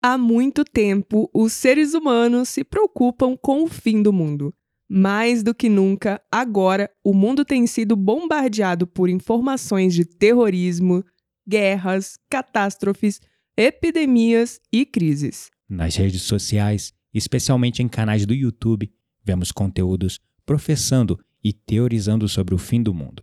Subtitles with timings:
[0.00, 4.54] Há muito tempo, os seres humanos se preocupam com o fim do mundo.
[4.88, 11.04] Mais do que nunca, agora, o mundo tem sido bombardeado por informações de terrorismo,
[11.46, 13.20] guerras, catástrofes,
[13.56, 15.50] epidemias e crises.
[15.68, 18.90] Nas redes sociais, especialmente em canais do YouTube,
[19.24, 23.22] vemos conteúdos professando e teorizando sobre o fim do mundo.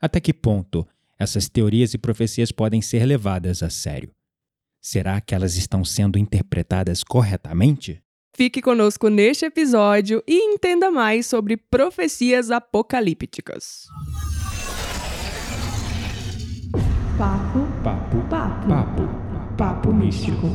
[0.00, 0.86] Até que ponto
[1.18, 4.14] essas teorias e profecias podem ser levadas a sério?
[4.86, 8.02] Será que elas estão sendo interpretadas corretamente?
[8.36, 13.86] Fique conosco neste episódio e entenda mais sobre profecias apocalípticas.
[17.16, 20.48] Papo, Papo, papo, papo, papo místico.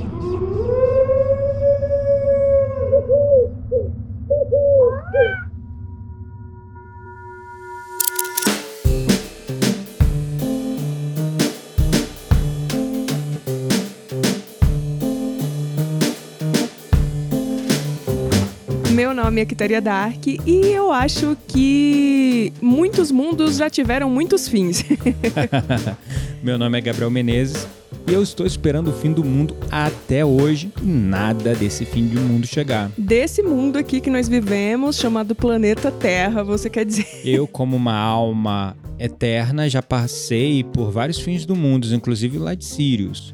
[18.99, 24.83] Meu nome é Quitaria Dark e eu acho que muitos mundos já tiveram muitos fins.
[26.43, 27.65] Meu nome é Gabriel Menezes
[28.05, 32.19] e eu estou esperando o fim do mundo até hoje e nada desse fim do
[32.19, 32.91] mundo chegar.
[32.97, 37.07] Desse mundo aqui que nós vivemos, chamado planeta Terra, você quer dizer?
[37.23, 42.65] Eu, como uma alma eterna, já passei por vários fins do mundo, inclusive lá de
[42.65, 43.33] Sirius.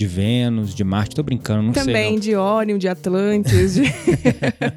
[0.00, 1.84] De Vênus, de Marte, tô brincando, não sei.
[1.84, 3.74] Também de Órion, de Atlantis.
[3.74, 3.82] de-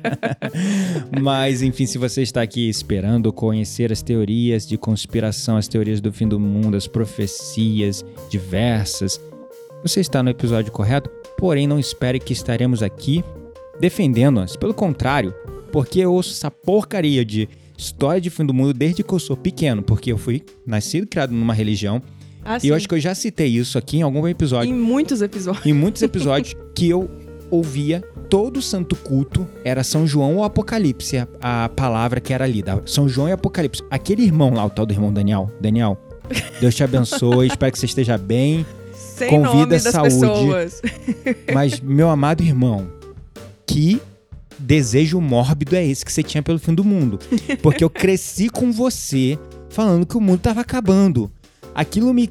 [1.22, 6.12] Mas, enfim, se você está aqui esperando conhecer as teorias de conspiração, as teorias do
[6.12, 9.18] fim do mundo, as profecias diversas,
[9.82, 13.24] você está no episódio correto, porém não espere que estaremos aqui
[13.80, 14.58] defendendo-as.
[14.58, 15.34] Pelo contrário,
[15.72, 19.38] porque eu ouço essa porcaria de história de fim do mundo desde que eu sou
[19.38, 22.02] pequeno, porque eu fui nascido e criado numa religião,
[22.46, 25.22] Assim, e eu acho que eu já citei isso aqui em algum episódio em muitos
[25.22, 25.66] episódios.
[25.66, 27.10] em muitos episódios que eu
[27.50, 32.82] ouvia todo santo culto era São João ou Apocalipse, a, a palavra que era lida.
[32.86, 33.84] São João e Apocalipse.
[33.92, 35.52] Aquele irmão lá, o tal do irmão Daniel.
[35.62, 35.98] Daniel,
[36.60, 38.66] Deus te abençoe, espero que você esteja bem.
[38.96, 40.16] Sem Convida saúde.
[40.16, 40.82] pessoas.
[41.54, 42.88] Mas, meu amado irmão,
[43.68, 44.02] que
[44.58, 47.20] desejo mórbido é esse que você tinha pelo fim do mundo?
[47.62, 49.38] Porque eu cresci com você
[49.70, 51.32] falando que o mundo tava acabando.
[51.74, 52.30] Aquilo me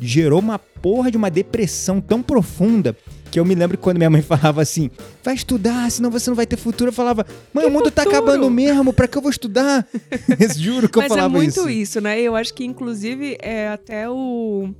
[0.00, 2.96] gerou uma porra de uma depressão tão profunda
[3.30, 4.90] que eu me lembro quando minha mãe falava assim:
[5.22, 6.90] vai estudar, senão você não vai ter futuro.
[6.90, 8.16] Eu falava: mãe, Que o mundo tá futuro?
[8.22, 9.86] acabando mesmo, pra que eu vou estudar?
[10.56, 11.68] Juro que eu Mas é falava muito isso.
[11.68, 12.00] isso.
[12.00, 12.20] né?
[12.20, 14.70] Eu acho que, inclusive, é até o.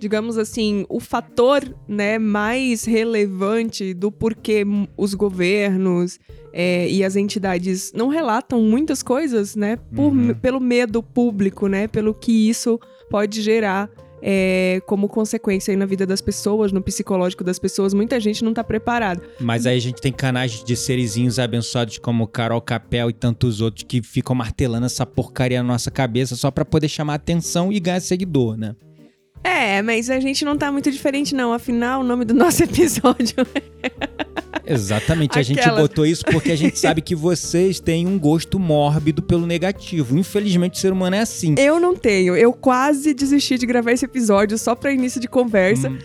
[0.00, 4.64] Digamos assim, o fator né, mais relevante do porquê
[4.96, 6.18] os governos
[6.52, 9.76] é, e as entidades não relatam muitas coisas, né?
[9.94, 10.34] por- Uhum.
[10.34, 11.86] pelo medo público, né?
[11.86, 12.80] Pelo que isso
[13.10, 13.88] pode gerar
[14.22, 17.94] é, como consequência aí na vida das pessoas, no psicológico das pessoas.
[17.94, 19.22] Muita gente não tá preparada.
[19.40, 23.82] Mas aí a gente tem canais de serizinhos abençoados como Carol Capel e tantos outros
[23.88, 28.00] que ficam martelando essa porcaria na nossa cabeça só pra poder chamar atenção e ganhar
[28.00, 28.74] seguidor, né?
[29.42, 31.52] É, mas a gente não tá muito diferente, não.
[31.52, 33.34] Afinal, o nome do nosso episódio
[34.66, 39.22] Exatamente, a gente botou isso porque a gente sabe que vocês têm um gosto mórbido
[39.22, 40.16] pelo negativo.
[40.16, 41.54] Infelizmente, o ser humano é assim.
[41.58, 42.36] Eu não tenho.
[42.36, 45.88] Eu quase desisti de gravar esse episódio só pra início de conversa.
[45.88, 45.98] Hum,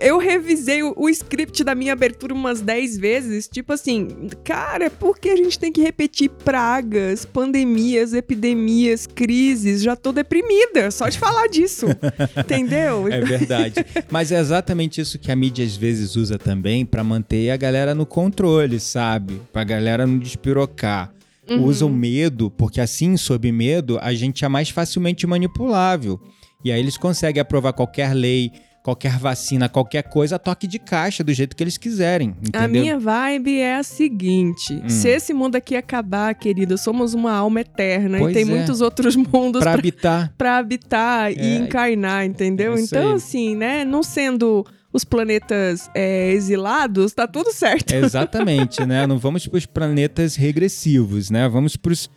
[0.00, 3.48] Eu revisei o, o script da minha abertura umas 10 vezes.
[3.48, 4.08] Tipo assim,
[4.44, 9.82] cara, por que a gente tem que repetir pragas, pandemias, epidemias, crises?
[9.82, 11.86] Já tô deprimida só de falar disso.
[12.38, 13.08] Entendeu?
[13.08, 13.84] É verdade.
[14.10, 17.94] Mas é exatamente isso que a mídia às vezes usa também pra manter a galera
[17.94, 19.40] no controle, sabe?
[19.52, 21.12] Pra galera não despirocar.
[21.50, 21.64] Uhum.
[21.64, 26.20] Usa o medo, porque assim, sob medo, a gente é mais facilmente manipulável.
[26.64, 31.32] E aí eles conseguem aprovar qualquer lei, qualquer vacina, qualquer coisa toque de caixa, do
[31.32, 32.30] jeito que eles quiserem.
[32.40, 32.60] Entendeu?
[32.62, 34.88] A minha vibe é a seguinte: Hum.
[34.88, 38.56] se esse mundo aqui acabar, querido, somos uma alma eterna Pois e tem é.
[38.56, 40.32] muitos outros mundos pra, habitar.
[40.38, 41.56] pra habitar e É.
[41.56, 42.74] encarnar, entendeu?
[42.74, 43.14] É então, aí.
[43.16, 43.84] assim, né?
[43.84, 47.92] Não sendo os planetas é, exilados, tá tudo certo.
[47.92, 49.04] Exatamente, né?
[49.06, 51.46] Não vamos para os planetas regressivos, né?
[51.46, 52.08] Vamos para os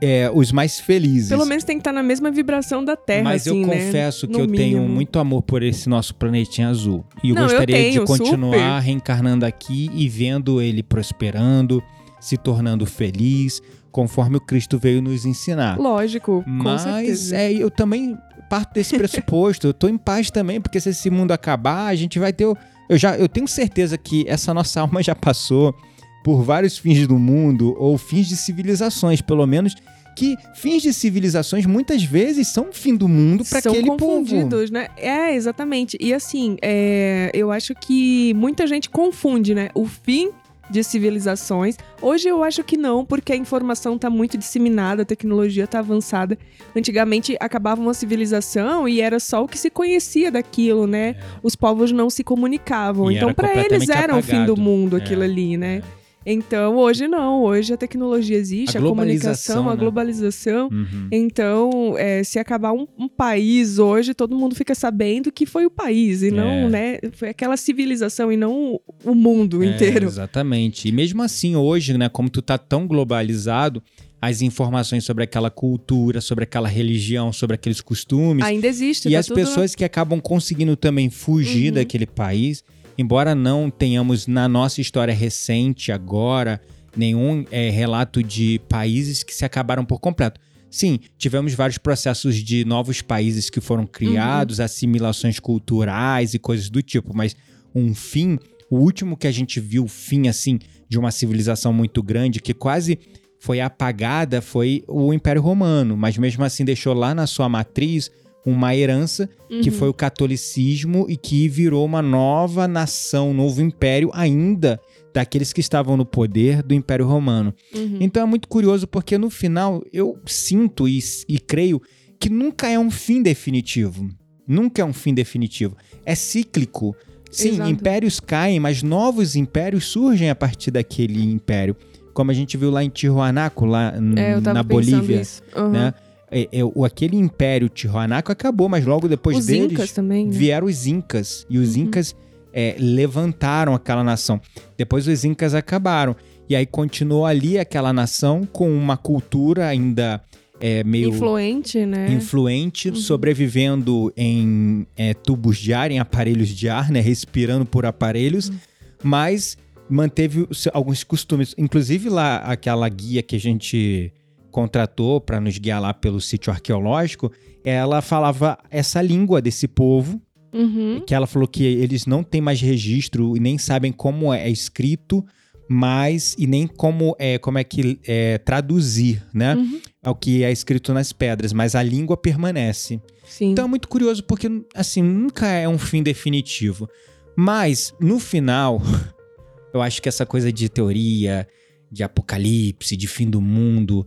[0.00, 1.28] é, os mais felizes.
[1.28, 3.76] Pelo menos tem que estar na mesma vibração da Terra, Mas assim, eu né?
[3.86, 4.88] confesso que No eu tenho mínimo.
[4.94, 7.04] muito amor por esse nosso planetinha azul.
[7.22, 8.86] E eu Não, eu gostaria tenho, de continuar super.
[8.86, 11.82] reencarnando aqui e vendo ele prosperando,
[12.20, 15.78] se tornando feliz, conforme o Cristo veio nos ensinar.
[15.78, 18.16] Lógico, com Mas é, eu também
[18.48, 19.66] parto desse pressuposto.
[19.68, 22.44] eu tô em paz também, porque se esse mundo acabar, a gente vai ter.
[22.44, 25.74] Eu, já, eu tenho certeza que essa nossa alma já passou
[26.22, 29.74] por vários fins do mundo, ou fins de civilizações, pelo menos,
[30.16, 34.18] que fins de civilizações muitas vezes são o fim do mundo para aquele São povo.
[34.18, 34.88] confundidos, né?
[34.96, 35.96] É, exatamente.
[36.00, 39.70] E assim, é, eu acho que muita gente confunde, né?
[39.74, 40.30] O fim
[40.68, 41.76] de civilizações.
[42.00, 46.38] Hoje eu acho que não, porque a informação tá muito disseminada, a tecnologia tá avançada.
[46.76, 51.16] Antigamente acabava uma civilização e era só o que se conhecia daquilo, né?
[51.42, 53.10] Os povos não se comunicavam.
[53.10, 53.14] É.
[53.14, 55.82] E então para eles era o fim do mundo É, aquilo ali, né?
[55.96, 55.99] é.
[56.24, 57.42] Então, hoje não.
[57.42, 59.76] Hoje a tecnologia existe, A a, comunicação, a né?
[59.80, 60.68] globalização.
[60.70, 61.08] Uhum.
[61.10, 65.70] Então, é, se acabar um, um país hoje, todo mundo fica sabendo que foi o
[65.70, 66.68] país e não, É.
[66.68, 66.98] né?
[67.12, 70.06] Foi aquela civilização e não o- o mundo É, inteiro.
[70.06, 70.88] exatamente.
[70.88, 73.82] E mesmo assim, hoje, né, como tu tá tão globalizado,
[74.22, 79.08] as informações sobre aquela cultura, sobre aquela religião, sobre aqueles costumes, Ainda existe.
[79.08, 81.74] e tá as tudo- pessoas que acabam conseguindo também fugir Uhum.
[81.76, 82.62] daquele país,
[82.98, 86.60] embora não tenhamos na nossa história recente agora
[86.96, 90.40] nenhum é, relato de países que se acabaram por completo.
[90.70, 94.64] Sim, tivemos vários processos de novos países que foram criados, Uhum.
[94.64, 97.34] assimilações culturais e coisas do tipo, mas
[97.74, 98.38] um fim,
[98.70, 100.58] o último que a gente viu, fim assim,
[100.88, 102.98] de uma civilização muito grande que quase
[103.38, 108.10] foi apagada foi o Império Romano, mas mesmo assim deixou lá na sua matriz
[108.44, 109.74] uma herança que Uhum.
[109.76, 114.80] foi o catolicismo e que virou uma nova nação, um novo império ainda
[115.12, 117.52] daqueles que estavam no poder do Império Romano.
[117.74, 117.98] Uhum.
[118.00, 121.82] Então é muito curioso porque no final eu sinto e, e creio
[122.18, 124.08] que nunca é um fim definitivo.
[124.46, 125.76] Nunca é um fim definitivo.
[126.06, 126.94] É cíclico.
[127.30, 127.70] Sim, Exato.
[127.70, 131.76] impérios caem, mas novos impérios surgem a partir daquele império.
[132.12, 135.22] Como a gente viu lá em Tijuanaco, lá É, na Bolívia.
[135.56, 135.70] Uhum.
[135.70, 135.94] né?
[136.30, 140.32] É, é, o, aquele império Tijuanaco acabou, mas logo depois Os deles incas também, né?
[140.32, 141.44] vieram os incas.
[141.50, 141.82] E os Uhum.
[141.82, 142.14] incas
[142.52, 144.40] é, levantaram aquela nação.
[144.76, 146.14] Depois os incas acabaram.
[146.48, 150.20] E aí continuou ali aquela nação com uma cultura ainda
[150.60, 152.12] é, meio Influente, né?
[152.12, 152.96] influente, Uhum.
[152.96, 157.00] sobrevivendo em é, tubos de ar, em aparelhos de ar, né?
[157.00, 158.56] Respirando por aparelhos, Uhum.
[159.02, 159.56] mas
[159.88, 161.54] manteve alguns costumes.
[161.56, 164.12] Inclusive lá, aquela guia que a gente
[164.50, 167.30] contratou para nos guiar lá pelo sítio arqueológico,
[167.64, 170.20] ela falava essa língua desse povo,
[170.52, 171.00] Uhum.
[171.06, 175.24] que ela falou que eles não têm mais registro e nem sabem como é escrito,
[175.68, 179.54] mas e nem como é como é que é traduzir, né?
[179.54, 179.80] Uhum.
[180.02, 183.00] Ao que é escrito nas pedras, mas a língua permanece.
[183.24, 183.52] Sim.
[183.52, 186.88] Então é muito curioso porque assim nunca é um fim definitivo,
[187.36, 188.82] mas no final
[189.72, 191.46] eu acho que essa coisa de teoria,
[191.92, 194.04] de apocalipse, de fim do mundo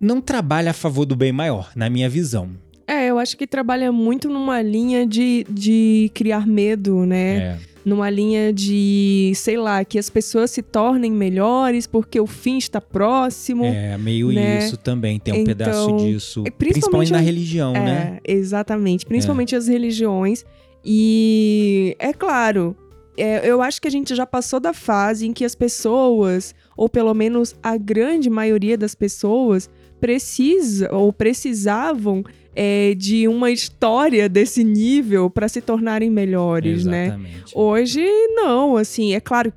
[0.00, 2.50] não trabalha a favor do bem maior, na minha visão.
[2.86, 7.36] É, eu acho que trabalha muito numa linha de, de criar medo, né?
[7.36, 7.58] É.
[7.84, 12.80] numa linha de, sei lá, que as pessoas se tornem melhores porque o fim está
[12.80, 13.64] próximo.
[13.64, 14.58] É, meio né?
[14.58, 16.40] isso também, tem um Então, pedaço disso.
[16.46, 18.18] é, Principalmente, principalmente na religião, né?
[18.24, 19.04] É, exatamente.
[19.06, 20.44] Principalmente as religiões.
[20.84, 22.76] E é claro,
[23.16, 26.88] é, eu acho que a gente já passou da fase em que as pessoas, ou
[26.88, 29.68] pelo menos a grande maioria das pessoas,
[30.00, 37.06] precisa ou precisavam é, de uma história desse nível para se tornarem melhores, né?
[37.06, 37.52] Exatamente.
[37.54, 39.52] Hoje, não, assim, é claro,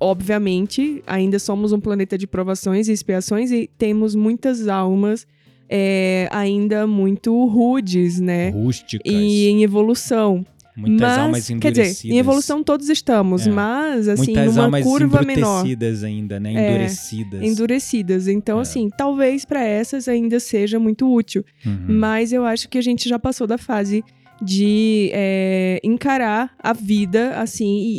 [0.00, 5.26] obviamente, ainda somos um planeta de provações e expiações e temos muitas almas
[5.68, 8.50] é, ainda muito rudes, né?
[8.50, 10.44] Rústicas, E em evolução.
[10.76, 11.96] Muitas mas, almas quer endurecidas.
[12.02, 13.50] dizer, em evolução todos estamos, É.
[13.50, 15.64] mas assim, muitas numa almas curva menor,
[16.04, 16.54] ainda, né?
[16.54, 17.42] É, Endurecidas.
[17.42, 18.28] endurecidas.
[18.28, 18.62] Então, É.
[18.62, 21.44] assim, talvez para essas ainda seja muito útil.
[21.64, 21.86] Uhum.
[21.88, 24.02] Mas eu acho que a gente já passou da fase
[24.42, 27.92] de é, encarar a vida assim e,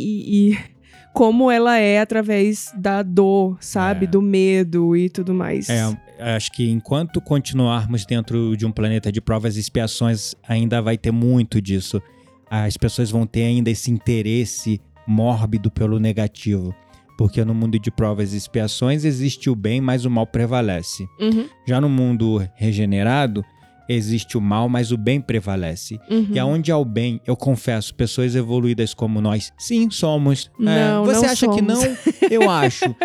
[0.50, 0.58] e- e
[1.13, 4.06] como ela é através da dor, sabe?
[4.06, 4.10] É.
[4.10, 5.70] Do medo e tudo mais.
[5.70, 5.84] É,
[6.36, 11.12] acho que enquanto continuarmos dentro de um planeta de provas e expiações, ainda vai ter
[11.12, 12.01] muito disso.
[12.55, 16.74] As pessoas vão ter ainda esse interesse mórbido pelo negativo.
[17.17, 21.07] Porque no mundo de provas e expiações existe o bem, mas o mal prevalece.
[21.19, 23.43] Uhum, Já no mundo regenerado,
[23.89, 26.00] existe o mal, mas o bem prevalece.
[26.10, 26.27] uhum.
[26.31, 30.50] E aonde há o bem, eu confesso, pessoas evoluídas como nós, sim, somos.
[30.60, 31.75] É, Não, você não acha que não?
[31.75, 31.98] somos.
[32.31, 32.95] Eu acho.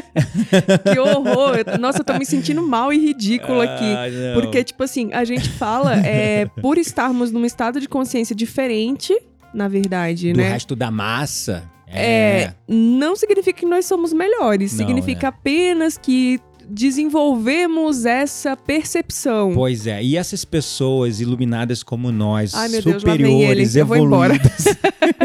[0.92, 1.56] Que horror!
[1.80, 3.84] Nossa, eu tô me sentindo mal e ridícula aqui.
[3.84, 4.40] Ah, não.
[4.40, 9.12] Porque, tipo assim, a gente fala é, por estarmos num estado de consciência diferente,
[9.52, 10.50] na verdade, do né?
[10.50, 11.70] resto da massa.
[11.90, 14.72] É, não significa que nós somos melhores.
[14.72, 15.28] Não, significa é.
[15.28, 16.38] apenas que
[16.68, 19.52] desenvolvemos essa percepção.
[19.54, 24.34] Pois é, e essas pessoas iluminadas como nós, Ai, Deus, superiores, Eu vou embora.
[24.34, 24.64] evoluídas,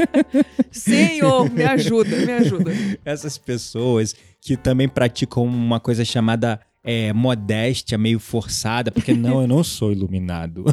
[0.71, 2.71] Senhor, me ajuda, me ajuda.
[3.03, 9.47] essas pessoas que também praticam uma coisa chamada é, modéstia meio forçada, porque não, eu
[9.47, 10.65] não sou iluminado.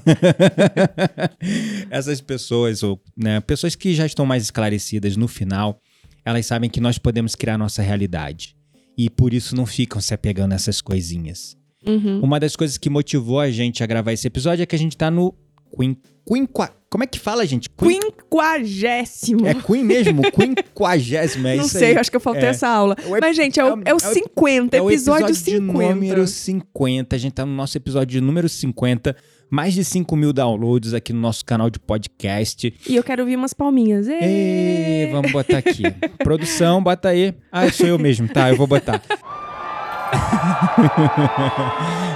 [1.89, 5.81] Essas pessoas, ou né, pessoas que já estão mais esclarecidas no final,
[6.25, 8.57] elas sabem que nós podemos criar nossa realidade.
[8.99, 11.57] E por isso não ficam se apegando a essas coisinhas.
[11.87, 12.21] Uhum.
[12.21, 14.97] Uma das coisas que motivou a gente a gravar esse episódio é que a gente
[14.97, 15.35] tá no
[15.75, 15.97] quin,
[16.33, 17.69] quinqua, como é que fala, gente?
[17.71, 19.47] Quin, Quinquagésimo.
[19.47, 20.23] é Queen mesmo?
[20.33, 21.99] Quinquagésimo, é não isso sei, aí.
[21.99, 22.51] acho que eu faltei É.
[22.51, 22.97] essa aula.
[23.07, 25.61] O ep- Mas, gente, é o, é o 50, É o episódio, episódio 50.
[25.61, 27.17] de número 50.
[27.17, 29.17] A gente tá no nosso episódio de número 50.
[29.53, 32.73] Mais de 5 mil downloads aqui no nosso canal de podcast.
[32.89, 34.07] E eu quero ouvir umas palminhas.
[34.09, 35.07] Ê!
[35.09, 35.83] E vamos botar aqui.
[36.23, 37.35] Produção, bota aí.
[37.51, 38.49] Ah, sou eu mesmo, tá?
[38.51, 39.03] Eu vou botar.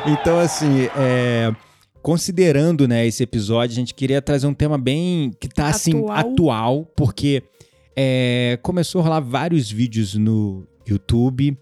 [0.07, 1.53] então, assim, é,
[2.05, 6.13] considerando né, esse episódio, a gente queria trazer um tema bem que tá assim, Atual.
[6.19, 7.43] atual, porque
[7.97, 11.57] é, começou a rolar vários vídeos no YouTube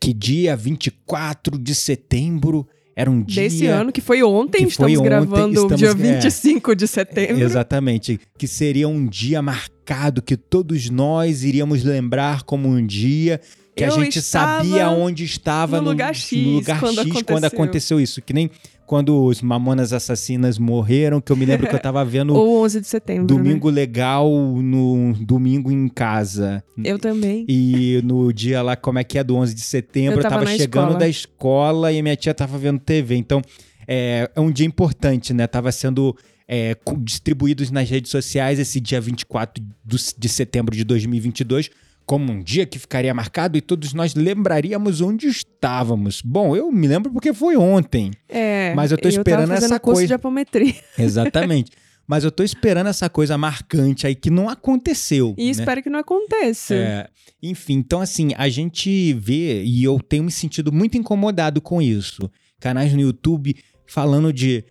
[0.00, 2.64] que dia 24 de setembro
[2.94, 3.42] era um dia.
[3.42, 5.94] Desse ano, que foi ontem, que foi estamos ontem, gravando estamos- dia é.
[5.94, 7.42] 25 de setembro.
[7.42, 8.20] Exatamente.
[8.38, 13.40] Que seria um dia marcado que todos nós iríamos lembrar como um dia
[13.74, 17.12] que a Eu gente estava sabia onde estava no lugar X, no lugar quando X
[17.22, 17.48] quando aconteceu.
[17.58, 18.22] aconteceu isso.
[18.22, 18.50] Que nem
[18.88, 22.80] quando os Mamonas Assassinas morreram, que eu me lembro que eu tava vendo Ou 11
[22.80, 26.64] de setembro, Domingo Legal no Domingo em Casa.
[26.76, 26.90] né?
[26.90, 27.44] Eu também.
[27.48, 30.36] E no dia lá, como é que é, do 11 de setembro, Eu eu tava
[30.36, 30.98] tava, na chegando escola.
[30.98, 33.14] da escola e minha tia tava vendo TV.
[33.14, 33.42] Então,
[33.86, 35.46] é, é um dia importante, né?
[35.46, 36.16] Tava sendo
[36.48, 41.70] é, distribuídos nas redes sociais esse dia 24 do- de setembro de 2022
[42.08, 46.22] como um dia que ficaria marcado e todos nós lembraríamos onde estávamos.
[46.22, 48.12] Bom, eu me lembro porque foi ontem.
[48.26, 50.06] É, Mas eu tô esperando fazendo essa coisa.
[50.06, 50.74] de apometria.
[50.98, 51.70] Exatamente.
[52.06, 55.34] Mas eu tô esperando essa coisa marcante aí que não aconteceu.
[55.36, 55.50] E né?
[55.50, 56.74] espero que não aconteça.
[56.74, 57.08] É,
[57.42, 62.30] enfim, então assim, a gente vê e eu tenho me sentido muito incomodado com isso.
[62.58, 63.54] Canais no YouTube
[63.86, 64.64] falando de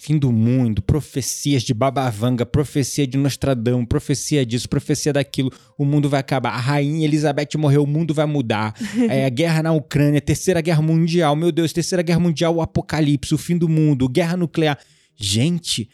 [0.00, 6.08] fim do mundo, profecias de Babavanga, profecia de Nostradão, profecia disso, profecia daquilo, o mundo
[6.08, 8.74] vai acabar, a rainha Elizabeth morreu, o mundo vai mudar,
[9.10, 13.34] é, a guerra na Ucrânia, terceira guerra mundial, meu Deus, terceira guerra mundial, o apocalipse,
[13.34, 14.78] o fim do mundo, guerra nuclear.
[15.16, 15.88] Gente,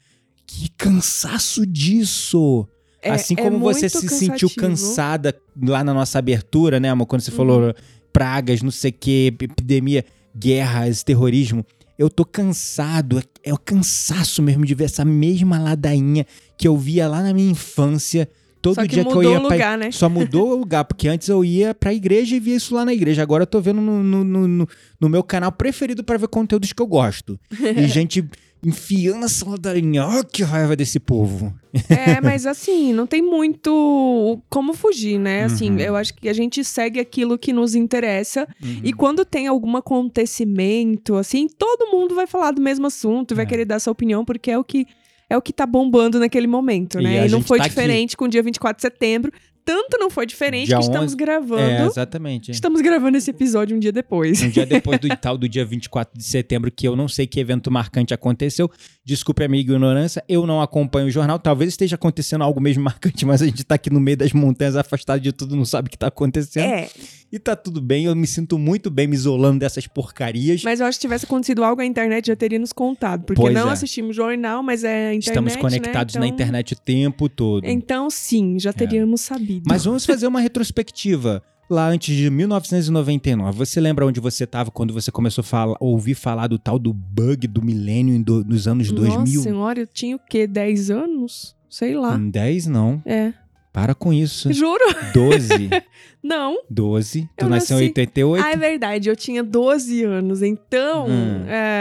[0.46, 2.68] que cansaço disso!
[3.02, 4.60] É- assim é como você muito se sentiu cansativo.
[4.60, 7.06] cansada lá na nossa abertura, né, amor?
[7.06, 7.36] Quando você Uhum.
[7.38, 7.74] falou
[8.12, 10.04] pragas, não sei o que, epidemia,
[10.36, 11.64] guerras, terrorismo.
[11.98, 16.26] Eu tô cansado, é, é o cansaço mesmo de ver essa mesma ladainha
[16.58, 18.28] que eu via lá na minha infância.
[18.60, 19.90] Todo que dia que eu ia o pra- lugar, né?
[19.92, 22.94] Só mudou o lugar, porque antes eu ia pra igreja e via isso lá na
[22.94, 23.22] igreja.
[23.22, 24.68] Agora eu tô vendo no, no, no,
[25.00, 27.38] no- meu canal preferido pra ver conteúdos que eu gosto.
[27.76, 28.24] E gente
[28.64, 30.06] enfiando essa ladainha.
[30.06, 31.52] Oh, que raiva desse povo.
[31.88, 35.44] É, mas assim, não tem muito como fugir, né?
[35.44, 35.78] Assim, Uhum.
[35.80, 38.46] eu acho que a gente segue aquilo que nos interessa.
[38.82, 43.44] E quando tem algum acontecimento, assim, todo mundo vai falar do mesmo assunto e vai
[43.44, 43.48] É.
[43.48, 44.86] querer dar sua opinião, porque é o que
[45.30, 47.20] é o que tá bombando naquele momento, E né?
[47.22, 47.70] a E, não foi tá aqui.
[47.74, 49.32] diferente com o dia 24 de setembro.
[49.64, 51.60] Tanto não foi diferente Dia que estamos 11, gravando.
[51.62, 52.50] É, exatamente.
[52.50, 54.42] Estamos gravando esse episódio um dia depois.
[54.42, 57.40] Um dia depois do tal do dia 24 de setembro, que eu não sei que
[57.40, 58.70] evento marcante aconteceu.
[59.04, 61.38] Desculpe a minha ignorância, eu não acompanho o jornal.
[61.38, 64.76] Talvez esteja acontecendo algo mesmo marcante, mas a gente tá aqui no meio das montanhas,
[64.76, 66.64] afastado de tudo, não sabe o que tá acontecendo.
[66.70, 66.88] É,
[67.32, 70.62] E tá tudo bem, eu me sinto muito bem me isolando dessas porcarias.
[70.62, 73.24] mas eu acho que se tivesse acontecido algo, a internet já teria nos contado.
[73.24, 73.72] Porque Pois não é.
[73.72, 75.26] assistimos jornal, mas é a internet.
[75.28, 76.20] Estamos conectados né?
[76.20, 77.64] na Então- internet o tempo todo.
[77.66, 79.53] Então, sim, já teríamos sabido.
[79.66, 81.42] Mas vamos fazer uma retrospectiva.
[81.70, 86.14] Lá antes de 1999, você lembra onde você estava quando você começou a fala- ouvir
[86.14, 89.18] falar do tal do bug do milênio em do- nos anos 2000?
[89.18, 90.46] Nossa senhora, eu tinha o quê?
[90.46, 91.56] 10 anos?
[91.70, 92.16] Sei lá.
[92.16, 93.02] Em 10 não.
[93.06, 93.32] É.
[93.72, 94.52] Para com isso.
[94.52, 94.84] Juro?
[95.12, 95.68] 12.
[96.22, 96.56] Não.
[96.70, 97.28] 12.
[97.36, 98.44] Tu Eu nasceu em nasci- 88?
[98.46, 99.08] Ah, é verdade.
[99.10, 100.42] Eu tinha 12 anos.
[100.42, 101.44] Então, Hum.
[101.48, 101.73] é,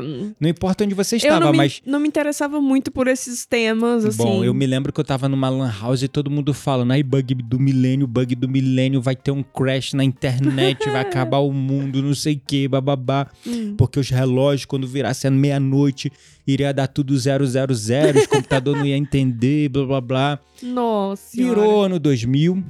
[0.00, 1.80] Não importa onde você estava, não me, mas.
[1.86, 4.18] não me interessava muito por esses temas, assim.
[4.22, 7.02] Bom, eu me lembro que eu tava numa lan house e todo mundo falando, aí
[7.02, 11.52] bug do milênio, bug do milênio, vai ter um crash na internet, vai acabar o
[11.52, 13.26] mundo, não sei o que, bababá.
[13.46, 13.74] Hum.
[13.76, 16.10] Porque os relógios, quando virasse a meia-noite,
[16.46, 20.38] iria dar tudo zero, zero, zero, os computadores não iam entender, blá, blá, blá.
[20.62, 21.36] Nossa.
[21.36, 22.62] Virou ano 2000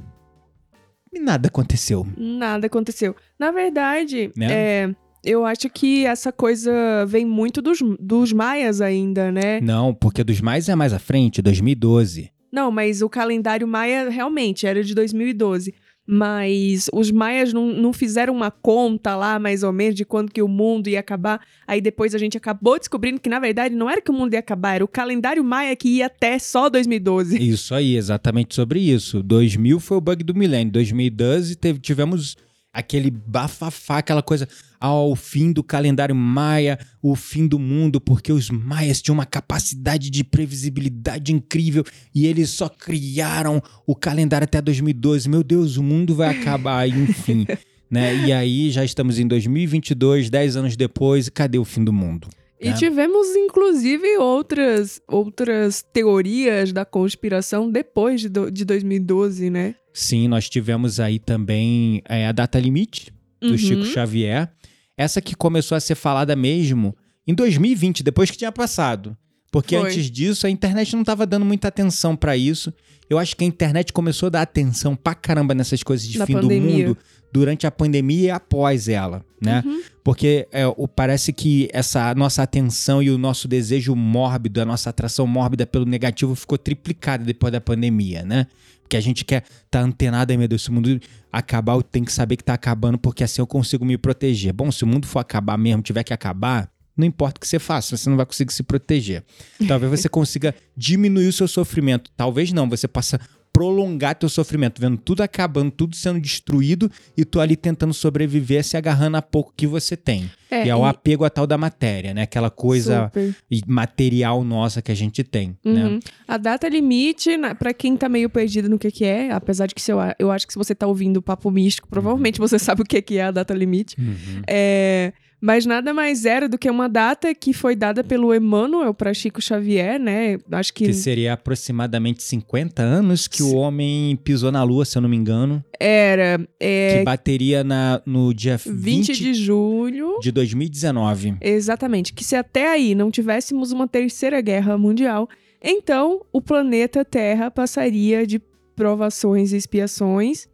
[1.13, 2.07] e nada aconteceu.
[2.17, 3.15] Nada aconteceu.
[3.37, 4.47] Na verdade, Né?
[4.49, 6.71] é, eu acho que essa coisa
[7.07, 9.61] vem muito dos, dos maias ainda, né?
[9.61, 12.31] Não, porque dos mais é mais à frente, 2012.
[12.51, 15.73] Não, mas o calendário maia realmente era de 2012.
[16.05, 20.41] Mas os maias não, não fizeram uma conta lá, mais ou menos, de quando que
[20.41, 21.39] o mundo ia acabar.
[21.65, 24.39] Aí depois a gente acabou descobrindo que, na verdade, não era que o mundo ia
[24.39, 27.37] acabar, era o calendário maia que ia até só 2012.
[27.41, 29.21] Isso aí, exatamente sobre isso.
[29.21, 30.73] 2000 foi o bug do milênio.
[30.73, 32.35] 2012 teve, tivemos
[32.73, 34.47] aquele bafafá, aquela coisa
[34.81, 40.09] ao fim do calendário maia, o fim do mundo, porque os maias tinham uma capacidade
[40.09, 41.83] de previsibilidade incrível
[42.13, 45.29] e eles só criaram o calendário até 2012.
[45.29, 47.45] Meu Deus, o mundo vai acabar, enfim.
[47.89, 48.25] né?
[48.25, 52.27] E aí já estamos em 2022, 10 anos depois, e cadê o fim do mundo?
[52.59, 52.73] E né?
[52.75, 59.75] tivemos, inclusive, outras, outras teorias da conspiração depois de, do, de 2012, né?
[59.93, 63.11] Sim, nós tivemos aí também é, a data limite
[63.41, 63.57] do Uhum.
[63.57, 64.51] Chico Xavier.
[64.97, 66.95] Essa que começou a ser falada mesmo
[67.27, 69.15] em 2020, depois que tinha passado.
[69.51, 69.89] Porque Foi.
[69.89, 72.73] antes disso a internet não estava dando muita atenção para isso.
[73.09, 76.25] Eu acho que a internet começou a dar atenção pra caramba nessas coisas de Na
[76.25, 76.71] fim pandemia.
[76.85, 76.97] do mundo
[77.33, 79.61] durante a pandemia e após ela, né?
[79.65, 79.81] Uhum.
[80.03, 84.89] Porque é, o- parece que essa nossa atenção e o nosso desejo mórbido, a nossa
[84.89, 88.47] atração mórbida pelo negativo ficou triplicada depois da pandemia, né?
[88.91, 90.99] Porque a gente quer estar antenado, ai meu Deus, se o mundo
[91.31, 94.51] acabar, eu tenho que saber que tá acabando, porque assim eu consigo me proteger.
[94.51, 97.57] Bom, se o mundo for acabar mesmo, tiver que acabar, não importa o que você
[97.57, 99.23] faça, você não vai conseguir se proteger.
[99.65, 102.11] Talvez você consiga diminuir o seu sofrimento.
[102.17, 103.17] Talvez não, você possa
[103.61, 108.75] prolongar teu sofrimento, vendo tudo acabando, tudo sendo destruído e tu ali tentando sobreviver, se
[108.75, 110.31] agarrando a pouco que você tem.
[110.49, 112.23] É, e é o e- apego à tal da matéria, né?
[112.23, 113.35] Aquela coisa Super.
[113.67, 115.85] material nossa que a gente tem, né?
[115.85, 115.99] Uhum.
[116.27, 119.91] A data limite, pra quem tá meio perdido no que que é, apesar de que
[119.91, 122.81] eu, a- eu acho que se você tá ouvindo o Papo Místico, provavelmente você sabe
[122.81, 123.95] o que que é a data limite.
[123.99, 124.41] Uhum.
[124.47, 129.11] É, mas nada mais era do que uma data que foi dada pelo Emmanuel para
[129.11, 130.37] Chico Xavier, né?
[130.51, 135.01] Acho que, Que seria aproximadamente 50 anos que o homem pisou na lua, se eu
[135.01, 135.63] não me engano.
[135.79, 140.19] era é, que bateria na, no dia 20 20, de julho.
[140.21, 141.37] de 2019.
[141.41, 142.13] Exatamente.
[142.13, 145.27] Que se até aí não tivéssemos uma terceira guerra mundial,
[145.63, 148.39] então o planeta Terra passaria de
[148.75, 150.47] provações e expiações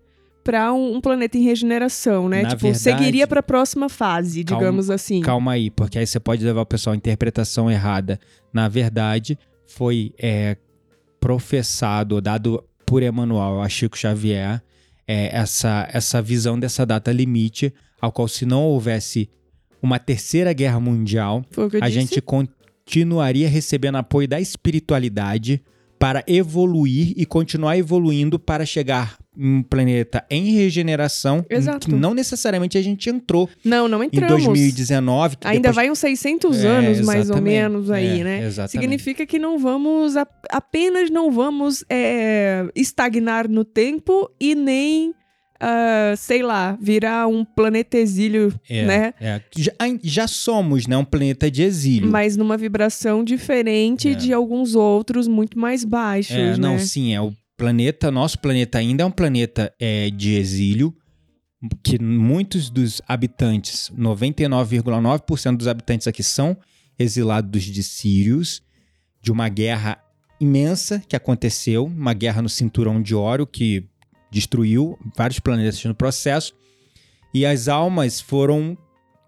[0.48, 2.42] para um, um planeta em regeneração, né?
[2.44, 5.20] Na tipo, verdade- seguiria para a próxima fase, Calma- digamos assim.
[5.22, 8.18] Calma aí, porque aí você pode levar o pessoal à interpretação errada.
[8.54, 9.38] Na verdade,
[9.68, 10.56] foi é,
[11.20, 14.62] professado, dado por Emmanuel a Chico Xavier,
[15.06, 19.30] é, essa, essa visão dessa data limite, ao qual se não houvesse
[19.82, 21.44] uma terceira guerra mundial,
[21.82, 21.92] a disse.
[22.00, 25.62] gente continuaria recebendo apoio da espiritualidade
[26.00, 31.88] para evoluir e continuar evoluindo para chegar um planeta em regeneração, em Exato.
[31.88, 34.44] que não necessariamente a gente entrou Não, não em entramos.
[34.46, 35.38] 2019.
[35.38, 38.46] que Ainda depois- vai uns 600 É, anos, mais ou menos, aí, É, né?
[38.46, 38.72] exatamente.
[38.72, 40.16] Significa que não vamos,
[40.50, 45.14] apenas não vamos é, estagnar no tempo e nem,
[45.60, 49.14] ah, sei lá, virar um planeta exílio, É, né?
[49.22, 49.42] é.
[49.56, 49.72] Já,
[50.04, 52.10] já somos né, um planeta de exílio.
[52.10, 54.14] Mas numa vibração diferente É.
[54.16, 56.58] de alguns outros muito mais baixos, É, né?
[56.58, 60.96] não, sim, é o planeta, nosso planeta ainda é um planeta é, de exílio,
[61.84, 66.56] que muitos dos habitantes, 99,9% dos habitantes aqui são
[67.00, 68.62] exilados de Sírios,
[69.22, 70.02] de uma guerra
[70.40, 73.90] imensa que aconteceu, uma guerra no cinturão de Ório que
[74.30, 76.54] destruiu vários planetas no processo,
[77.34, 78.78] e as almas foram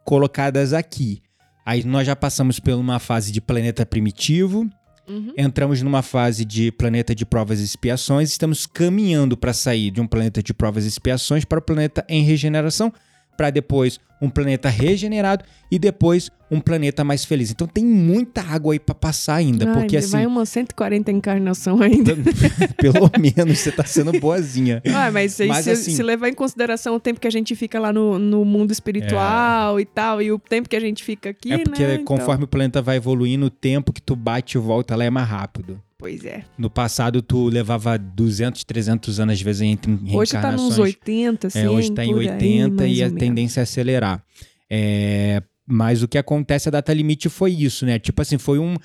[0.05, 1.21] colocadas aqui.
[1.65, 4.69] Aí nós já passamos por uma fase de planeta primitivo,
[5.09, 5.33] Uhum.
[5.35, 10.05] entramos numa fase de planeta de provas e expiações, estamos caminhando para sair de um
[10.05, 12.93] planeta de provas e expiações para o planeta em regeneração,
[13.39, 17.51] para depois um planeta regenerado e depois um planeta mais feliz.
[17.51, 21.81] Então tem muita água aí para passar ainda, Ai, porque assim, Vai umas 140 encarnação
[21.81, 22.17] ainda.
[22.75, 24.83] pelo menos você tá sendo boazinha.
[25.13, 27.93] Mas, Mas, se, assim- se levar em consideração o tempo que a gente fica lá
[27.93, 31.59] no, no mundo espiritual e tal, e o tempo que a gente fica aqui, É
[31.59, 31.93] porque né?
[31.93, 35.09] Então, conforme o planeta vai evoluindo, o tempo que tu bate e volta lá é
[35.09, 35.81] mais rápido.
[35.99, 36.45] Pois é.
[36.57, 39.99] No passado, tu levava 200, 300 anos, às vezes, entre.
[40.13, 41.59] Hoje tá nos 80, assim.
[41.59, 44.23] É, hoje está em por aí, 80 mais e a tendência é acelerar.
[44.69, 47.99] É, mas o que acontece, a data limite foi isso, né?
[47.99, 48.77] Tipo assim, foi um.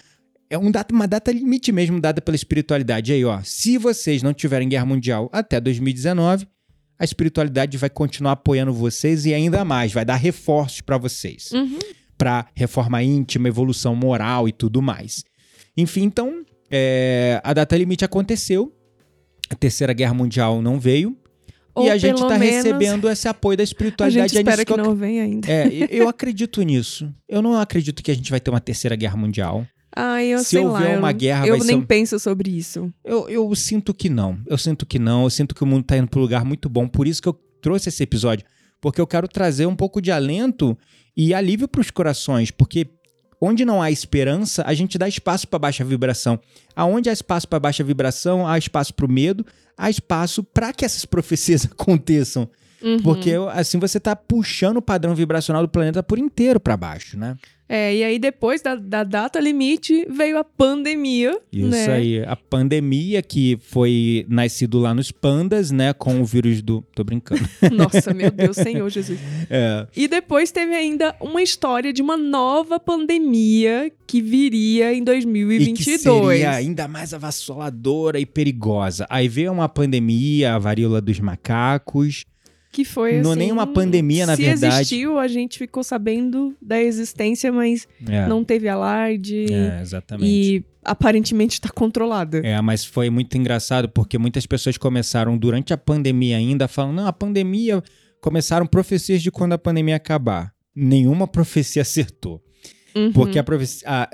[0.50, 3.12] É um data, uma data limite mesmo dada pela espiritualidade.
[3.12, 6.48] Aí, ó, se vocês não tiverem guerra mundial até 2019,
[6.98, 11.52] a espiritualidade vai continuar apoiando vocês e ainda mais, vai dar reforços para vocês.
[11.52, 11.78] Uhum.
[12.18, 15.24] Para reforma íntima, evolução moral e tudo mais.
[15.76, 18.72] Enfim, então, é, a data limite aconteceu.
[19.50, 21.16] A terceira guerra mundial não veio.
[21.74, 24.28] Ou e a gente está menos, recebendo esse apoio da A espiritualidade.
[24.28, 25.50] gente é espera que eu não venha ainda.
[25.50, 27.12] É, eu- eu acredito nisso.
[27.28, 29.66] Eu não acredito que a gente vai ter uma terceira guerra mundial.
[29.94, 30.70] Ah, eu Se sei lá.
[30.72, 32.92] houver eu uma não- guerra, eu vai nem ser penso sobre isso.
[33.04, 34.38] Eu, eu sinto que não.
[34.46, 35.24] Eu sinto que não.
[35.24, 36.86] Eu sinto que o mundo tá indo para um lugar muito bom.
[36.88, 38.44] Por isso que eu trouxe esse episódio.
[38.80, 40.76] Porque eu quero trazer um pouco de alento
[41.16, 42.50] e alívio para os corações.
[42.50, 42.86] Porque
[43.44, 46.40] onde não há esperança, a gente dá espaço para baixa vibração.
[46.74, 49.44] Aonde há espaço para baixa vibração, há espaço para o medo,
[49.76, 52.48] há espaço para que essas profecias aconteçam.
[52.84, 53.00] Uhum.
[53.02, 57.36] Porque assim você tá puxando o padrão vibracional do planeta por inteiro para baixo, né?
[57.66, 61.40] É, e aí depois da, da data limite veio a pandemia.
[61.50, 61.86] Isso né?
[61.86, 67.02] aí, a pandemia que foi nascido lá nos pandas, né, com o vírus do, tô
[67.02, 67.48] brincando.
[67.72, 69.18] Nossa, meu Deus, Senhor Jesus.
[69.48, 75.00] É, E depois teve ainda uma história de uma nova pandemia que viria em e
[75.00, 76.00] que 2022.
[76.00, 79.06] seria ainda mais avassaladora e perigosa.
[79.08, 82.24] Aí veio uma pandemia, a varíola dos macacos.
[82.74, 84.74] Que foi Não assim, nem uma pandemia, na se verdade.
[84.74, 89.46] existiu, a gente ficou sabendo da existência, mas É, não teve alarde.
[89.52, 90.28] é exatamente.
[90.28, 92.38] E aparentemente está controlada.
[92.44, 97.06] É, mas foi muito engraçado porque muitas pessoas começaram durante a pandemia ainda falando, não,
[97.06, 97.80] a pandemia
[98.20, 100.52] começaram profecias de quando a pandemia acabar.
[100.74, 102.42] Nenhuma profecia acertou.
[102.96, 103.12] Uhum.
[103.12, 104.08] Porque a profecia, a-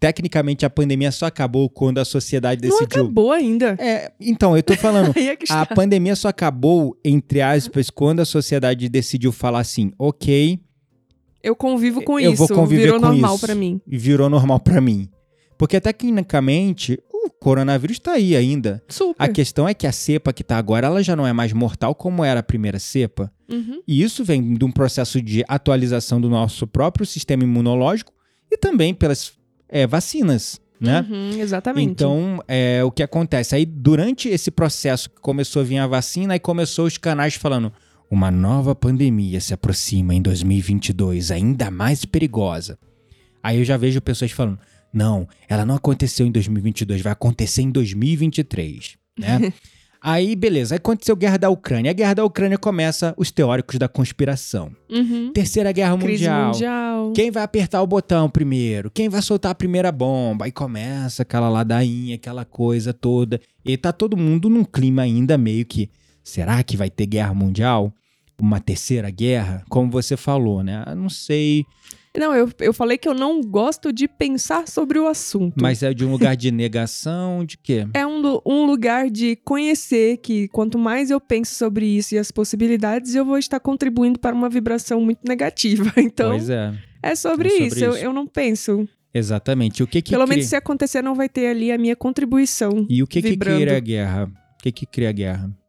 [0.00, 3.02] tecnicamente a pandemia só acabou quando a sociedade não decidiu.
[3.02, 3.76] acabou ainda.
[3.78, 8.88] É, então, eu tô falando, é a pandemia só acabou entre aspas quando a sociedade
[8.88, 10.58] decidiu falar assim, OK,
[11.42, 12.46] Eu convivo com Eu isso.
[12.46, 13.80] vou conviver Virou com normal pra mim.
[13.86, 15.08] virou normal pra mim.
[15.58, 18.82] Porque tecnicamente o coronavírus tá aí ainda.
[18.88, 19.22] Super.
[19.22, 21.94] A questão é que a cepa que tá agora, ela já não é mais mortal
[21.94, 23.30] como era a primeira cepa.
[23.50, 23.82] Uhum.
[23.86, 28.12] E isso vem de um processo de atualização do nosso próprio sistema imunológico
[28.50, 29.32] e também pelas
[29.70, 31.06] é, vacinas, né?
[31.08, 31.90] Uhum, exatamente.
[31.90, 33.54] Então, é, o que acontece?
[33.54, 37.72] Aí, durante esse processo que começou a vir a vacina, aí começou os canais falando
[38.10, 42.76] uma nova pandemia se aproxima em 2022, ainda mais perigosa.
[43.42, 44.58] Aí eu já vejo pessoas falando,
[44.92, 49.52] não, ela não aconteceu em 2022, vai acontecer em 2023, né?
[50.00, 51.90] aí, beleza, aí aconteceu a guerra da Ucrânia.
[51.90, 54.70] A guerra da Ucrânia começa os teóricos da conspiração.
[54.90, 55.32] Uhum.
[55.32, 56.52] Terceira Guerra Mundial.
[56.52, 57.12] mundial.
[57.12, 58.90] Quem vai apertar o botão primeiro?
[58.90, 60.44] Quem vai soltar a primeira bomba?
[60.44, 63.40] Aí começa aquela ladainha, aquela coisa toda.
[63.64, 65.90] E tá todo mundo num clima ainda meio que.
[66.22, 67.92] Será que vai ter guerra mundial?
[68.40, 69.64] Uma terceira guerra?
[69.68, 70.82] Como você falou, né?
[70.86, 71.64] Ah, Não sei.
[72.16, 75.54] Não, eu, eu falei que eu não gosto de pensar sobre o assunto.
[75.60, 77.86] Mas é de um lugar de negação, de quê?
[77.94, 82.30] É um, um lugar de conhecer que quanto mais eu penso sobre isso e as
[82.30, 85.92] possibilidades, eu vou estar contribuindo para uma vibração muito negativa.
[86.00, 87.84] Então, pois é, é sobre, É sobre isso.
[87.84, 88.04] Eu, isso.
[88.04, 88.88] eu não penso.
[89.12, 89.82] exatamente.
[89.82, 90.36] O que que Pelo cria...
[90.36, 92.86] menos se acontecer, não vai ter ali a minha contribuição.
[92.88, 94.24] E o que que cria a guerra?
[94.24, 95.59] O que que cria a guerra?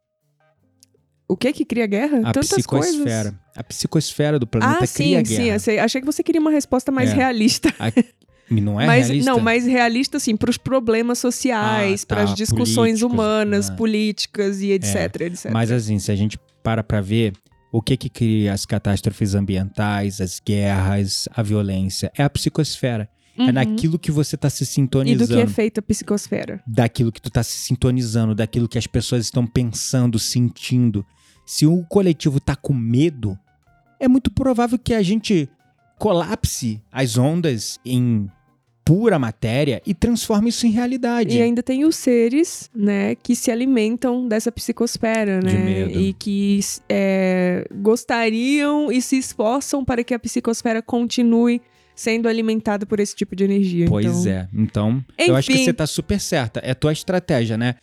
[1.32, 2.18] O que que cria guerra?
[2.26, 3.32] A Tantas psicosfera.
[3.32, 3.34] coisas.
[3.56, 5.60] A psicosfera do planeta Ah, cria sim, guerra.
[5.60, 5.64] sim.
[5.64, 5.80] sei.
[5.80, 7.14] Achei que você queria uma resposta mais É.
[7.16, 7.74] realista.
[8.50, 9.32] E Não é mas, realista?
[9.32, 13.76] Não, mais realista, assim, para os problemas sociais, Ah, tá, para as discussões humanas, né?
[13.78, 15.52] políticas e etc, etc.
[15.52, 17.32] Mas assim, se a gente para pra ver
[17.72, 23.08] o que que cria as catástrofes ambientais, as guerras, a violência, é a psicosfera.
[23.38, 23.52] É Uhum.
[23.54, 25.28] naquilo que você tá se E sintonizando.
[25.28, 26.62] do que é feita a psicosfera.
[26.68, 31.06] daquilo que tu tá se sintonizando, daquilo que as pessoas estão pensando, sentindo.
[31.46, 33.38] Se o coletivo tá com medo,
[34.00, 35.50] é muito provável que a gente
[36.00, 38.30] colapse as ondas em
[38.84, 41.38] pura matéria e transforme isso em realidade.
[41.38, 45.64] E ainda tem os seres, né, que se alimentam dessa psicosfera, De né?
[45.64, 46.00] medo.
[46.00, 51.62] E que é, gostariam e se esforçam para que a psicosfera continue
[51.96, 53.86] sendo alimentada por esse tipo de energia.
[53.88, 54.32] Pois então...
[54.32, 54.50] é.
[54.54, 55.66] Então, eu acho que Enfim.
[55.66, 56.60] você tá super certa.
[56.64, 57.76] É tua estratégia, né?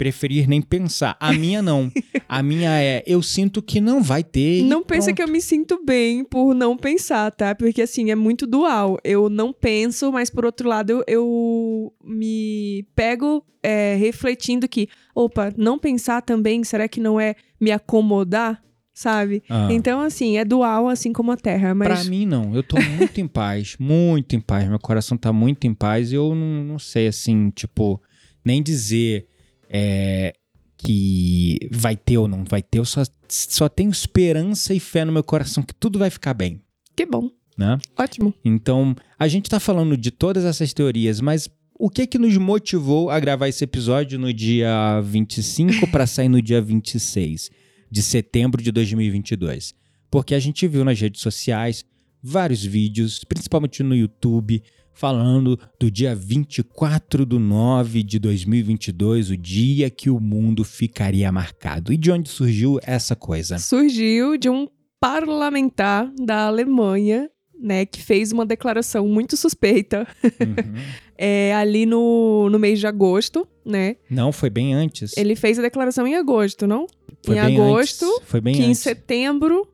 [0.00, 1.14] Preferir nem pensar.
[1.20, 1.92] A minha não.
[2.26, 4.62] A minha é, eu sinto que não vai ter.
[4.62, 5.16] Não pensa pronto.
[5.16, 7.54] que eu me sinto bem por não pensar, tá?
[7.54, 8.96] Porque assim, é muito dual.
[9.04, 15.52] Eu não penso, mas por outro lado, eu, eu me pego é, refletindo que, opa,
[15.54, 18.62] não pensar também, será que não é me acomodar?
[18.94, 19.42] Sabe?
[19.50, 19.68] Ah.
[19.70, 21.74] Então, assim, é dual, assim como a Terra.
[21.74, 22.54] Mas Pra mim, não.
[22.54, 23.76] Eu tô muito em paz.
[23.78, 24.66] Muito em paz.
[24.66, 26.10] Meu coração tá muito em paz.
[26.10, 28.00] E eu não, não sei, assim, tipo,
[28.42, 29.26] nem dizer
[29.70, 30.34] é,
[30.76, 32.78] que vai ter ou não vai ter.
[32.78, 36.60] Eu só, só tenho esperança e fé no meu coração que tudo vai ficar bem,
[36.96, 37.30] que bom.
[37.56, 37.78] né?
[37.96, 38.34] Ótimo.
[38.44, 43.08] Então, a gente tá falando de todas essas teorias, mas o que que nos motivou
[43.10, 47.50] a gravar esse episódio no dia 25 para sair no dia 26
[47.90, 49.74] de setembro de 2022?
[50.10, 51.84] Porque a gente viu nas redes sociais
[52.22, 59.90] vários vídeos, principalmente no YouTube, falando do dia 24 do 9 de 2022, o dia
[59.90, 61.92] que o mundo ficaria marcado.
[61.92, 63.58] E de onde surgiu essa coisa?
[63.58, 64.68] Surgiu de um
[65.00, 70.74] parlamentar da Alemanha, né, que fez uma declaração muito suspeita Uhum.
[71.16, 73.96] é, ali no, no mês de agosto, né?
[74.08, 75.14] Não, foi bem antes.
[75.16, 76.86] Ele fez a declaração em agosto, não?
[77.24, 78.28] Foi em agosto, antes.
[78.28, 78.80] Foi bem que em antes.
[78.80, 79.68] setembro.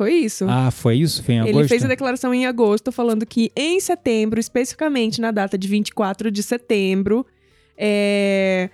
[0.00, 0.46] Foi isso.
[0.48, 1.22] Ah, foi isso?
[1.22, 1.58] Foi em agosto?
[1.58, 6.30] Ele fez a declaração em agosto, falando que em setembro, especificamente na data de 24
[6.30, 7.26] de setembro,
[7.76, 8.70] é,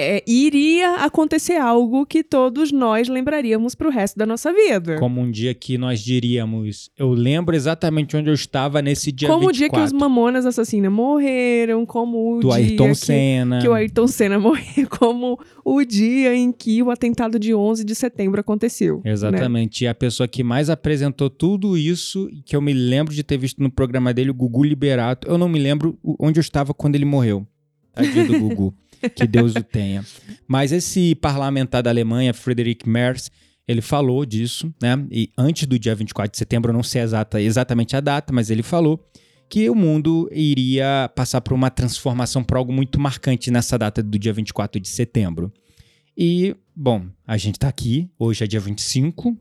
[0.00, 4.96] é, iria acontecer algo que todos nós lembraríamos pro resto da nossa vida.
[4.96, 9.48] Como um dia que nós diríamos, eu lembro exatamente onde eu estava nesse dia como
[9.48, 9.48] 24.
[9.50, 13.58] o dia que os Mamonas Assassinas morreram, como o do dia Ayrton que, Senna.
[13.60, 17.94] que o Ayrton Senna morreu, como o dia em que o atentado de 11 de
[17.94, 19.02] setembro aconteceu.
[19.04, 19.12] né?
[19.12, 19.84] Exatamente.
[19.84, 23.62] E a pessoa que mais apresentou tudo isso, que eu me lembro de ter visto
[23.62, 25.28] no programa dele, o Gugu Liberato.
[25.28, 27.46] Eu não me lembro onde eu estava quando ele morreu.
[27.92, 28.74] Tadinho do Gugu.
[29.08, 30.04] que Deus o tenha.
[30.46, 33.30] Mas esse parlamentar da Alemanha, Friedrich Merz,
[33.66, 35.06] ele falou disso, né?
[35.10, 38.50] E antes do dia 24 de setembro, eu não sei exata, exatamente a data, mas
[38.50, 39.00] ele falou
[39.48, 44.18] que o mundo iria passar por uma transformação por algo muito marcante nessa data do
[44.18, 45.52] dia 24 de setembro.
[46.16, 49.36] E, bom, a gente tá aqui, hoje é dia 25,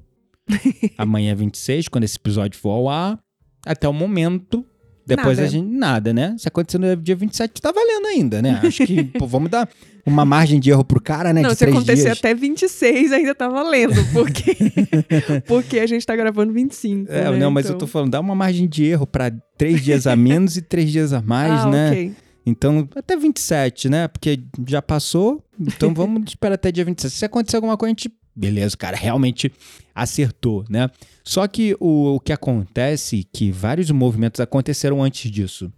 [0.97, 3.19] amanhã é 26, quando esse episódio for ao ar.
[3.65, 4.65] Até o momento,
[5.09, 5.47] depois Nada.
[5.47, 5.67] a gente.
[5.67, 6.35] Nada, né?
[6.37, 8.61] Se acontecer no dia 27, tá valendo ainda, né?
[8.63, 9.67] Acho que pô, vamos dar
[10.05, 11.41] uma margem de erro pro cara, né?
[11.41, 12.17] Não, de se três acontecer dias.
[12.17, 14.55] até 26 ainda tá valendo, porque
[15.47, 17.11] porque a gente tá gravando 25.
[17.11, 17.37] É, né?
[17.37, 17.75] não, mas então...
[17.75, 20.91] eu tô falando, dá uma margem de erro pra três dias a menos e três
[20.91, 21.89] dias a mais, ah, né?
[21.89, 22.15] ok.
[22.45, 24.07] Então, até 27, né?
[24.07, 27.13] Porque já passou, então vamos esperar até dia 27.
[27.13, 28.11] Se acontecer alguma coisa, a gente.
[28.39, 29.51] Beleza, cara, realmente
[29.93, 30.89] acertou, né?
[31.25, 35.69] Só que o, o que acontece que vários movimentos aconteceram antes disso.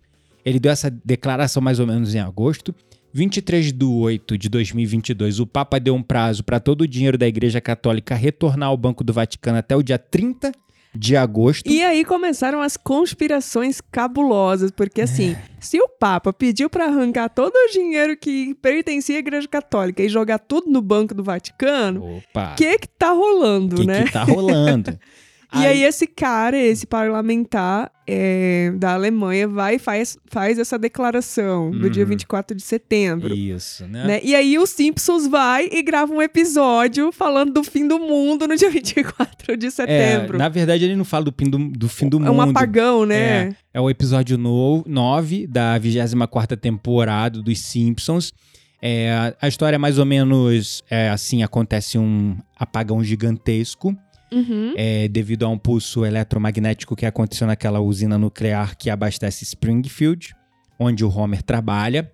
[0.46, 2.74] Ele deu essa declaração mais ou menos em agosto.
[3.12, 7.28] 23 de 8 de 2022, o Papa deu um prazo para todo o dinheiro da
[7.28, 10.52] Igreja Católica retornar ao Banco do Vaticano até o dia 30
[10.94, 11.70] de agosto.
[11.70, 17.54] E aí começaram as conspirações cabulosas, porque assim, se o Papa pediu pra arrancar todo
[17.56, 22.56] o dinheiro que pertencia à Igreja Católica e jogar tudo no Banco do Vaticano, o
[22.56, 24.04] que que tá rolando, que, né?
[24.04, 24.98] que tá rolando?
[25.54, 31.72] E aí esse cara, esse parlamentar é, da Alemanha, vai e faz, faz essa declaração
[31.72, 32.10] do dia Uhum.
[32.10, 33.34] 24 de setembro.
[33.34, 34.06] Isso, né?
[34.06, 34.20] Né?
[34.24, 38.56] E aí o Simpsons vai e grava um episódio falando do fim do mundo no
[38.56, 40.38] dia 24 de É, setembro.
[40.38, 42.38] na verdade, ele não fala do, fim do, do fim do é mundo.
[42.38, 43.54] um apagão, né?
[43.74, 48.34] É o episódio 9 da 24 temporada dos Simpsons.
[48.82, 53.96] É, a história é mais ou menos é, assim: acontece um apagão gigantesco
[54.34, 54.74] Uhum.
[54.78, 60.34] é, devido a um pulso eletromagnético que aconteceu naquela usina nuclear que abastece Springfield,
[60.80, 62.12] onde o Homer trabalha.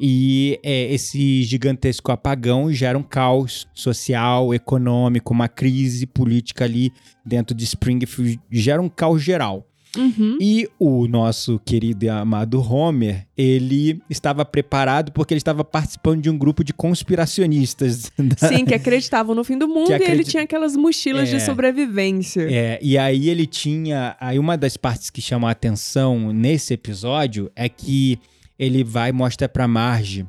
[0.00, 6.90] E é, esse gigantesco apagão gera um caos social, econômico, uma crise política ali
[7.24, 9.64] dentro de Springfield, gera um caos geral.
[9.96, 10.38] Uhum.
[10.40, 16.30] E o nosso querido e amado Homer, ele estava preparado porque ele estava participando de
[16.30, 18.10] um grupo de conspiracionistas.
[18.18, 21.36] da- Sim, que acreditavam no fim do mundo Que e ele tinha aquelas mochilas É.
[21.36, 22.42] de sobrevivência.
[22.50, 24.16] É, e aí ele tinha.
[24.20, 28.18] Aí uma das partes que chama a atenção nesse episódio é que
[28.58, 30.26] ele vai e mostra pra Marge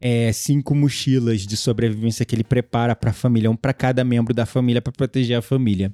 [0.00, 4.44] é, cinco mochilas de sobrevivência que ele prepara pra família, um pra cada membro da
[4.44, 5.92] família pra proteger a família.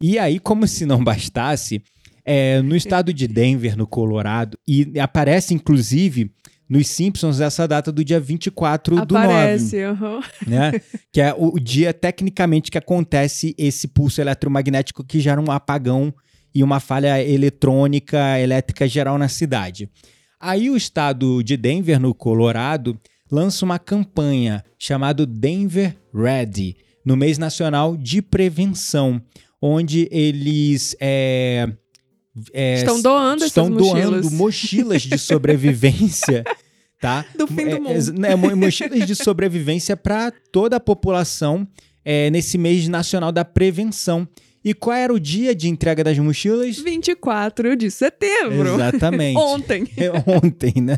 [0.00, 1.80] E aí, como se não bastasse,
[2.26, 6.32] é, no estado de Denver, no Colorado, e aparece inclusive
[6.68, 10.20] nos Simpsons essa data do dia 24 do 9 Aparece, aham.
[10.44, 10.72] né?
[11.12, 16.12] que é o, o dia, tecnicamente, que acontece esse pulso eletromagnético que gera um apagão
[16.52, 19.88] e uma falha eletrônica, elétrica geral na cidade.
[20.40, 22.98] Aí o estado de Denver, no Colorado,
[23.30, 29.22] lança uma campanha chamada Denver Ready, no mês nacional de prevenção,
[29.62, 31.68] onde eles é,
[32.52, 33.82] é, Estão doando estão doando
[34.22, 34.32] mochilas.
[34.32, 36.44] mochilas de sobrevivência,
[37.00, 37.24] tá?
[37.36, 38.26] Do fim do É, mundo.
[38.26, 41.66] é, mo- mochilas de sobrevivência para toda a população
[42.04, 44.28] é, nesse mês nacional da prevenção.
[44.64, 46.76] E qual era o dia de entrega das mochilas?
[46.78, 48.74] 24 de setembro.
[48.74, 49.36] Exatamente.
[49.38, 49.86] Ontem.
[49.96, 50.96] É ontem, né?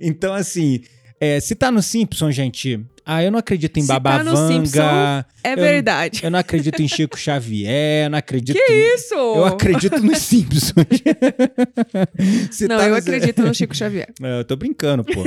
[0.00, 0.80] Então, assim,
[1.20, 4.46] é, se tá no Simpson, gente, ah, eu não acredito em Se tá no Babavanga,
[4.48, 6.20] Simpson, É verdade.
[6.22, 8.56] eu não acredito em Chico Xavier, eu não acredito...
[8.56, 9.14] Que isso?
[9.14, 10.72] Eu acredito nos Simpsons.
[12.68, 14.08] Não, tá eu no- acredito no Chico Xavier.
[14.22, 15.22] É, eu tô brincando, pô.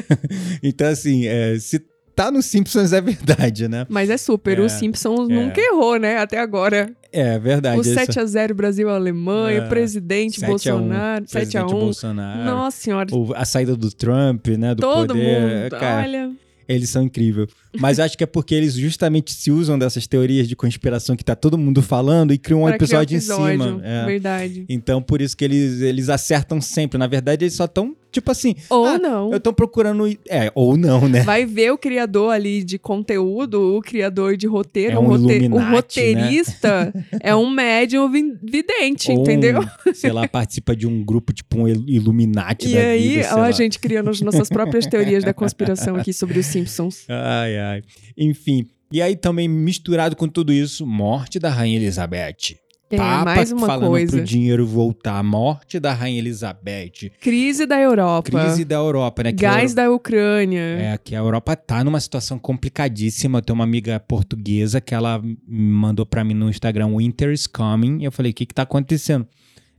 [0.62, 1.80] então, assim, é, se
[2.14, 3.86] tá no Simpsons é verdade, né?
[3.88, 4.58] Mas é super.
[4.58, 5.32] É, o Simpsons é.
[5.32, 6.18] nunca errou, né?
[6.18, 6.90] Até agora.
[7.12, 7.78] É verdade.
[7.78, 11.30] o essa- 7x0 Brasil-Alemanha, É, presidente 7 a 1, Bolsonaro, 7x1.
[11.30, 12.44] presidente Bolsonaro.
[12.44, 13.14] Nossa senhora.
[13.14, 14.74] O- a saída do Trump, né?
[14.74, 15.40] Do Todo poder.
[15.62, 15.70] mundo.
[15.78, 16.30] Cara, Olha.
[16.74, 17.48] Eles são incríveis.
[17.78, 21.34] Mas acho que é porque eles justamente se usam dessas teorias de conspiração que tá
[21.34, 23.80] todo mundo falando e criam um criar episódio, em cima.
[23.82, 24.06] É.
[24.06, 24.64] Verdade.
[24.68, 26.98] Então, por isso que eles, eles acertam sempre.
[26.98, 28.54] Na verdade, eles só estão Tipo assim.
[28.68, 29.32] Ou ah, não.
[29.32, 30.06] Eu tô procurando.
[30.28, 31.22] É, ou não, né?
[31.22, 35.58] Vai ver o criador ali de conteúdo, o criador de roteiro, É um rote- o
[35.58, 35.70] né?
[35.70, 39.60] roteirista é um médium vi- vidente, Ou, entendeu?
[39.94, 43.28] Sei lá, participa de um grupo tipo um Il- Illuminati E aí, vida.
[43.34, 47.06] ó, a gente criando as nossas próprias teorias da conspiração aqui sobre os Simpsons.
[47.08, 47.82] Ai, ai.
[48.16, 48.66] Enfim.
[48.92, 52.56] E aí também misturado com tudo isso, morte da Rainha Elizabeth.
[52.94, 54.16] É, mais uma falando coisa.
[54.16, 55.22] pro dinheiro voltar.
[55.22, 57.10] Morte da Rainha Elizabeth.
[57.20, 58.30] Crise da Europa.
[58.30, 59.32] Crise da Europa, né?
[59.32, 60.60] Que Gás Euro- da Ucrânia.
[60.60, 63.38] É, que a Europa tá numa situação complicadíssima.
[63.38, 67.46] Eu tenho uma amiga portuguesa que ela me mandou pra mim no Instagram, Winter is
[67.46, 68.00] coming.
[68.00, 69.26] E eu falei, o que que tá acontecendo?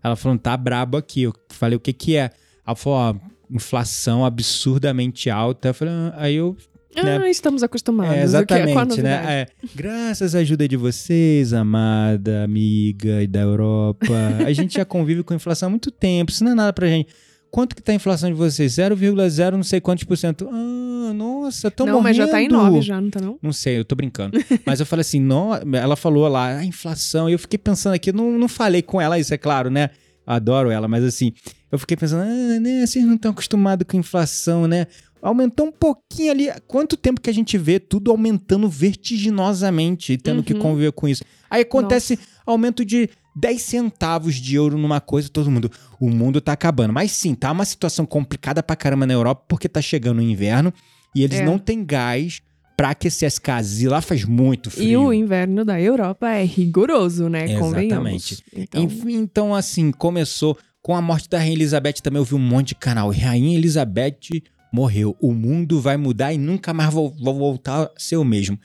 [0.03, 1.23] Ela falou, tá brabo aqui.
[1.23, 2.29] Eu falei, o que que é?
[2.65, 3.15] Ela falou, ó,
[3.49, 5.69] inflação absurdamente alta.
[5.69, 6.57] Eu falei, ah, aí eu
[7.01, 7.17] né?
[7.23, 8.15] Ah, estamos acostumados.
[8.15, 9.23] É, exatamente, a né?
[9.27, 14.13] É, graças à ajuda de vocês, amada amiga da Europa,
[14.45, 17.07] a gente já convive com inflação há muito tempo, isso não é nada pra gente.
[17.49, 18.73] Quanto que tá a inflação de vocês?
[18.73, 20.49] 0,0 não sei quantos por cento.
[20.51, 22.71] Ah, nossa, tão Não, mas já tá em morrendo.
[22.71, 23.37] 9 já, não tá não?
[23.43, 24.43] Não sei, eu tô brincando.
[24.65, 28.11] Mas eu falei assim, não, ela falou lá, a inflação, e eu fiquei pensando aqui,
[28.11, 29.91] não, não falei com ela isso, é claro, né?
[30.25, 31.31] Adoro ela, mas assim,
[31.71, 34.87] eu fiquei pensando, ah, né, vocês não estão acostumados com inflação, né?
[35.23, 36.49] Aumentou um pouquinho ali.
[36.67, 40.59] Quanto tempo que a gente vê tudo aumentando vertiginosamente e tendo que Uhum.
[40.59, 41.23] conviver com isso?
[41.49, 46.53] Aí acontece aumento de 10 centavos de euro numa coisa, todo mundo, o mundo tá
[46.53, 46.93] acabando.
[46.93, 50.73] Mas sim, tá uma situação complicada pra caramba na Europa, porque tá chegando o inverno
[51.15, 51.45] e eles É.
[51.45, 52.41] não têm gás
[52.75, 53.81] pra aquecer as casas.
[53.81, 54.89] E lá faz muito frio.
[54.89, 57.45] E o inverno da Europa é rigoroso, né?
[57.51, 58.43] Exatamente.
[58.55, 62.39] Então, Enfim, então assim, começou com a morte da Rainha Elizabeth, também eu vi um
[62.39, 63.09] monte de canal.
[63.09, 64.19] Rainha Elizabeth
[64.73, 65.15] morreu.
[65.21, 68.59] O mundo vai mudar e nunca mais vou, vou voltar a ser o mesmo.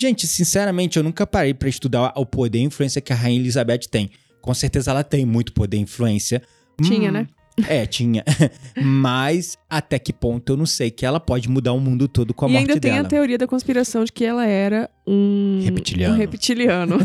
[0.00, 3.80] Gente, sinceramente, eu nunca parei pra estudar o poder e influência que a Rainha Elizabeth
[3.90, 4.10] tem.
[4.40, 6.42] Com certeza ela tem muito poder e influência.
[6.82, 7.26] Tinha, Hum, né?
[7.68, 8.24] É, tinha.
[8.80, 12.46] Mas até que ponto eu não sei que ela pode mudar o mundo todo com
[12.46, 13.06] a e morte ainda tem dela.
[13.06, 16.14] a teoria da conspiração de que ela era um Reptiliano.
[16.14, 16.98] Um reptiliano.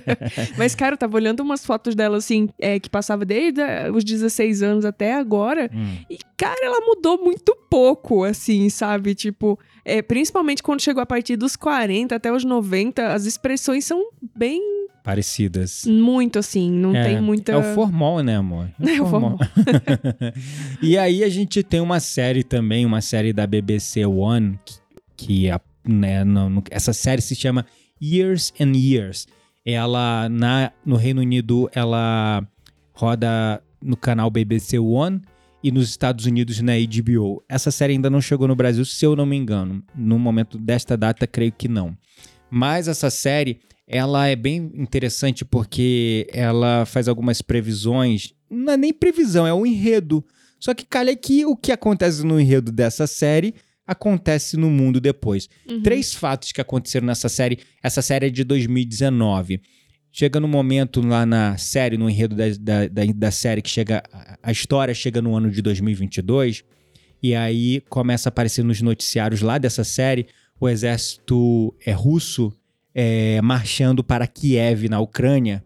[0.56, 4.02] Mas, cara, eu tava olhando umas fotos dela, assim, é, que passava desde eh, os
[4.02, 5.70] 16 anos até agora.
[5.72, 5.96] Hum.
[6.08, 9.14] E, cara, ela mudou muito pouco, assim, sabe?
[9.14, 14.08] Tipo, é, principalmente quando chegou a partir dos 40 até os 90, as expressões são
[14.36, 14.60] bem,
[15.02, 15.84] Parecidas.
[15.86, 17.52] muito assim, não é, tem muita...
[17.52, 18.68] É o formol, né, amor?
[18.80, 19.38] É o formol.
[20.82, 24.74] e aí a gente tem uma série também, uma série da BBC One, que,
[25.16, 27.66] que é, né, no- no- essa série se chama
[28.00, 29.26] Years and Years.
[29.64, 32.42] Ela, na, no Reino Unido, ela
[32.92, 35.20] roda no canal BBC One
[35.62, 37.42] e nos Estados Unidos na HBO.
[37.48, 39.82] Essa série ainda não chegou no Brasil, se eu não me engano.
[39.94, 41.96] No momento desta data, creio que não.
[42.50, 43.60] Mas essa série,
[43.92, 48.32] ela é bem interessante porque ela faz algumas previsões.
[48.48, 50.24] Não é nem previsão, é um enredo.
[50.60, 53.52] Só que calha que o que acontece no enredo dessa série
[53.84, 55.48] acontece no mundo depois.
[55.68, 55.82] Uhum.
[55.82, 57.58] Três fatos que aconteceram nessa série.
[57.82, 59.60] Essa série é de 2019.
[60.12, 64.02] Chega no momento lá na série, no enredo da, da, da, da série, que chega.
[64.42, 66.62] a- história chega no ano de 2022.
[67.22, 70.26] E aí começa a aparecer nos noticiários lá dessa série
[70.60, 72.52] o exército é, russo
[72.94, 75.64] é, marchando para Kiev, na Ucrânia,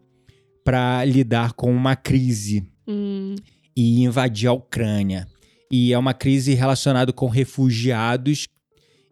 [0.65, 3.35] para lidar com uma crise Hum,
[3.77, 5.27] e invadir a Ucrânia.
[5.71, 8.47] E é uma crise relacionada com refugiados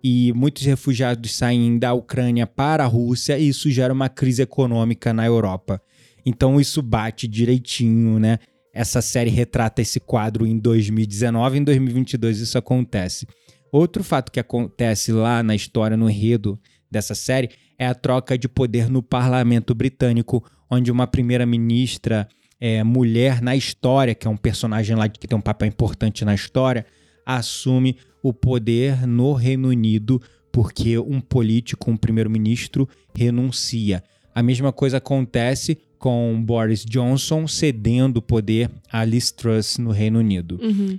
[0.04, 5.12] e muitos refugiados saem da Ucrânia para a Rússia e isso gera uma crise econômica
[5.12, 5.80] na Europa.
[6.24, 8.38] Então isso bate direitinho, né?
[8.74, 13.26] Essa série retrata esse quadro em 2019, em 2022 isso acontece.
[13.72, 16.58] Outro fato que acontece lá na história, no enredo
[16.92, 22.28] dessa série, é a troca de poder no parlamento britânico, onde uma primeira-ministra
[22.60, 26.34] é, mulher na história, que é um personagem lá que tem um papel importante na
[26.34, 26.86] história,
[27.26, 34.04] assume o poder no Reino Unido porque um político, um primeiro-ministro, renuncia.
[34.34, 40.18] A mesma coisa acontece com Boris Johnson cedendo o poder a Liz Truss no Reino
[40.18, 40.98] Unido, uhum,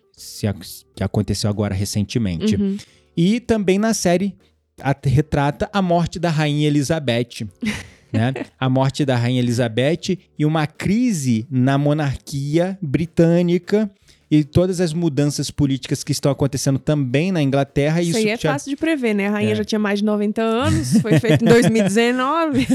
[0.95, 2.55] que aconteceu agora recentemente.
[2.55, 2.77] uhum.
[3.15, 4.35] E também na série
[4.81, 7.47] a- retrata a morte da Rainha Elizabeth.
[8.11, 8.31] né?
[8.59, 13.89] A morte da Rainha Elizabeth e uma crise na monarquia britânica
[14.29, 18.01] e todas as mudanças políticas que estão acontecendo também na Inglaterra.
[18.01, 19.27] Isso, Isso, aí é já- fácil de prever, né?
[19.27, 19.55] A rainha É.
[19.55, 22.67] já tinha mais de 90 anos, foi feito em 2019.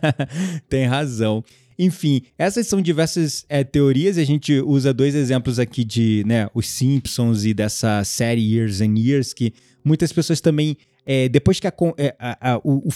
[0.68, 1.44] Tem razão.
[1.78, 6.46] Enfim, essas são diversas é, teorias e a gente usa dois exemplos aqui de né,
[6.52, 9.54] os Simpsons e dessa série Years and Years que
[9.84, 10.76] muitas pessoas também,
[11.06, 12.88] é, depois que a é, a- a- o,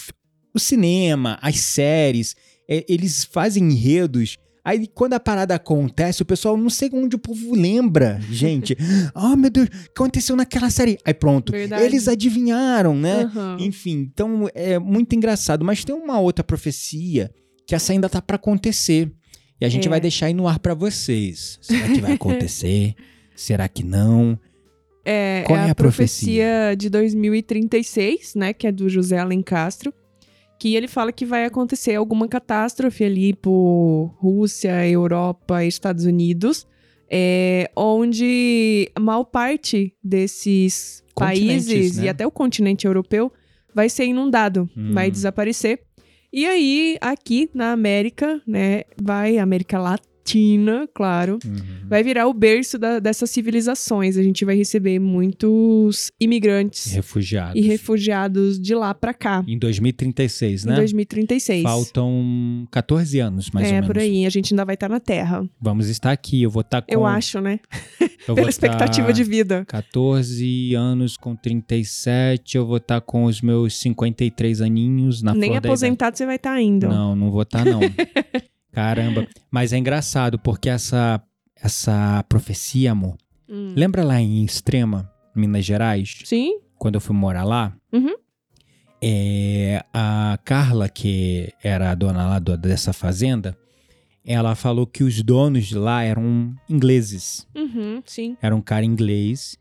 [0.55, 2.35] o cinema, as séries,
[2.69, 7.19] é, eles fazem enredos Aí quando a parada acontece, o pessoal não sei onde o
[7.19, 8.75] povo lembra, gente.
[9.15, 10.97] oh, meu Deus, o que aconteceu naquela série?
[11.05, 11.85] Aí pronto, Verdade.
[11.85, 13.25] eles adivinharam, né?
[13.25, 13.59] Aham.
[13.61, 15.63] Enfim, então é muito engraçado.
[15.67, 17.31] Mas tem uma outra profecia
[17.67, 19.13] que essa ainda tá pra acontecer.
[19.61, 19.91] E a gente É.
[19.91, 21.59] vai deixar aí no ar pra vocês.
[21.61, 22.95] Será que vai acontecer?
[23.37, 24.39] Será que não?
[25.05, 26.45] É, Qual é é a a profecia?
[26.45, 28.53] profecia de 2036, né?
[28.53, 29.93] Que é do José Alencastro.
[30.59, 36.67] Que ele fala que vai acontecer alguma catástrofe ali por Rússia, Europa Estados Unidos.
[37.11, 42.07] É, onde a maior parte desses países né?
[42.07, 43.31] e até o continente europeu
[43.75, 44.93] vai ser inundado, Hum.
[44.95, 45.81] vai desaparecer.
[46.33, 50.09] E aí, aqui na América, né, vai, América Latina,
[50.95, 51.87] claro, Uhum.
[51.89, 54.17] vai virar o berço da- dessas civilizações.
[54.17, 57.57] A gente vai receber muitos imigrantes Refugiados.
[57.57, 60.77] e refugiados de lá pra cá, Em 2036, em né?
[60.77, 61.63] 2036.
[61.63, 63.87] Faltam 14 anos, mais é, ou menos.
[63.89, 64.27] por aí.
[64.27, 65.47] A gente ainda vai estar na Terra.
[65.61, 66.43] Vamos estar aqui.
[66.43, 66.93] Eu vou estar com.
[66.93, 67.61] Eu acho, né?
[68.27, 69.65] eu Pela expectativa tá de vida.
[69.67, 72.57] 14 anos com 37.
[72.57, 76.89] Eu vou estar com os meus 53 aninhos na Nem aposentado você vai estar ainda.
[76.89, 77.81] Não, não vou estar, não.
[78.75, 79.27] Caramba.
[79.51, 81.23] Mas é engraçado, porque essa,
[81.57, 83.17] essa profecia, amor.
[83.49, 83.73] Hum.
[83.77, 86.23] Lembra lá em Extrema, Minas Gerais?
[86.25, 86.59] Sim?
[86.77, 88.15] quando eu fui morar lá, Uhum.
[89.01, 93.57] é, a Carla, que era a dona lá dessa fazenda,
[94.25, 97.47] ela falou que os donos de lá eram ingleses.
[97.55, 98.37] Uhum, sim.
[98.43, 99.59] Era um cara inglês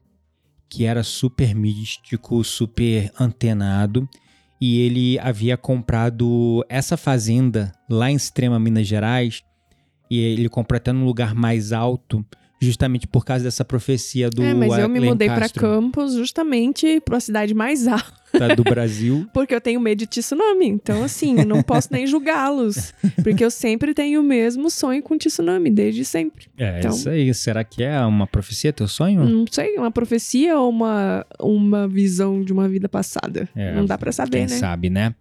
[0.70, 4.07] que era super místico, super antenado.
[4.66, 9.43] E ele havia comprado essa fazenda lá em Extrema Minas Gerais.
[10.09, 12.26] E ele comprou até num lugar mais alto,
[12.64, 16.99] justamente por causa dessa profecia do é, mas eu me mudei pra Alencastro, Campos justamente
[17.01, 19.28] pra cidade mais alta, do Brasil.
[19.34, 20.68] porque eu tenho medo de tsunami.
[20.68, 22.93] Então, assim, eu não posso nem julgá-los.
[23.24, 26.47] Porque eu sempre tenho o mesmo sonho com tsunami, desde sempre.
[26.57, 27.34] É, Então- isso aí.
[27.34, 29.24] Será que é uma profecia, teu sonho?
[29.24, 33.47] Não sei, uma profecia ou uma, uma visão de uma vida passada.
[33.55, 34.57] É, não dá pra saber, Quem né?
[34.57, 35.14] sabe, né?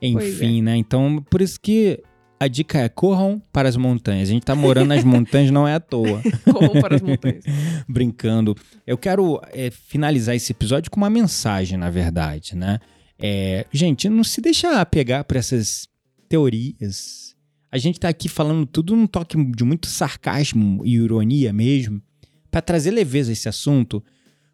[0.00, 0.76] Pois Enfim, né?
[0.76, 2.00] Então, por isso que
[2.38, 4.28] a dica é corram para as montanhas.
[4.28, 6.20] A gente tá morando nas montanhas, não é à toa.
[6.44, 7.44] Corram para as montanhas.
[7.88, 8.56] Brincando.
[8.86, 12.78] Eu quero é, finalizar esse episódio com uma mensagem, na verdade, né?
[13.18, 15.88] É, gente, não se deixa pegar por essas
[16.28, 17.34] teorias.
[17.70, 22.02] A gente tá aqui falando tudo num toque de muito sarcasmo e ironia mesmo,
[22.50, 24.02] para trazer leveza a esse assunto.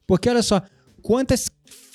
[0.07, 0.63] Porque olha só,
[1.03, 1.51] quantas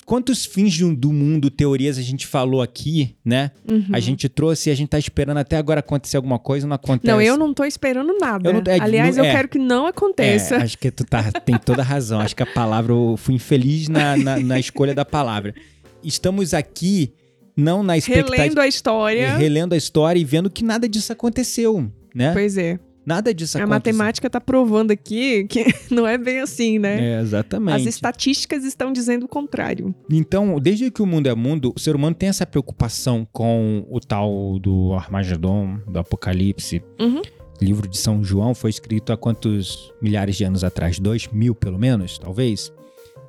[0.06, 3.50] quantos fins do do mundo, teorias a gente falou aqui, né?
[3.70, 3.86] Uhum.
[3.92, 7.06] A gente trouxe e a gente tá esperando até agora acontecer alguma coisa, não acontece.
[7.12, 8.48] Não, eu não tô esperando nada.
[8.48, 9.34] Eu não- é, Aliás, não- eu é.
[9.34, 10.54] quero que não aconteça.
[10.54, 12.20] É, acho que tu tá, tem toda a razão.
[12.20, 15.52] Acho que a palavra, eu fui infeliz na, na, na escolha da palavra.
[16.04, 17.12] Estamos aqui,
[17.56, 18.36] não na expectativa.
[18.36, 19.36] Relendo a história.
[19.36, 22.32] relendo a história e vendo que nada disso aconteceu, né?
[22.32, 22.78] Pois é.
[23.06, 23.94] Nada disso A aconteceu.
[23.94, 27.14] matemática tá provando aqui que não é bem assim, né?
[27.14, 27.76] É, exatamente.
[27.76, 29.94] As estatísticas estão dizendo o contrário.
[30.10, 34.00] Então, desde que o mundo é mundo, o ser humano tem essa preocupação com o
[34.00, 36.82] tal do Armagedon, do Apocalipse.
[37.00, 37.22] Uhum.
[37.60, 40.98] O livro de São João foi escrito há quantos milhares de anos atrás?
[40.98, 42.72] Dois mil, pelo menos, talvez,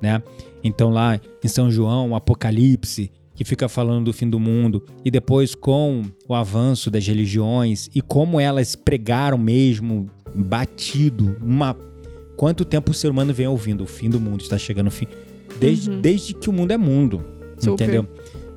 [0.02, 0.20] né?
[0.62, 5.12] Então lá em São João, o Apocalipse, que fica falando do fim do mundo, e
[5.12, 11.76] depois com o avanço das religiões e como elas pregaram mesmo, batido, uma...
[12.36, 13.84] Quanto tempo o ser humano vem ouvindo?
[13.84, 15.06] O fim do mundo está chegando ao fim.
[15.60, 16.00] Desde, Uhum.
[16.00, 17.22] desde que o mundo é mundo,
[17.58, 17.84] Super.
[17.84, 18.08] entendeu?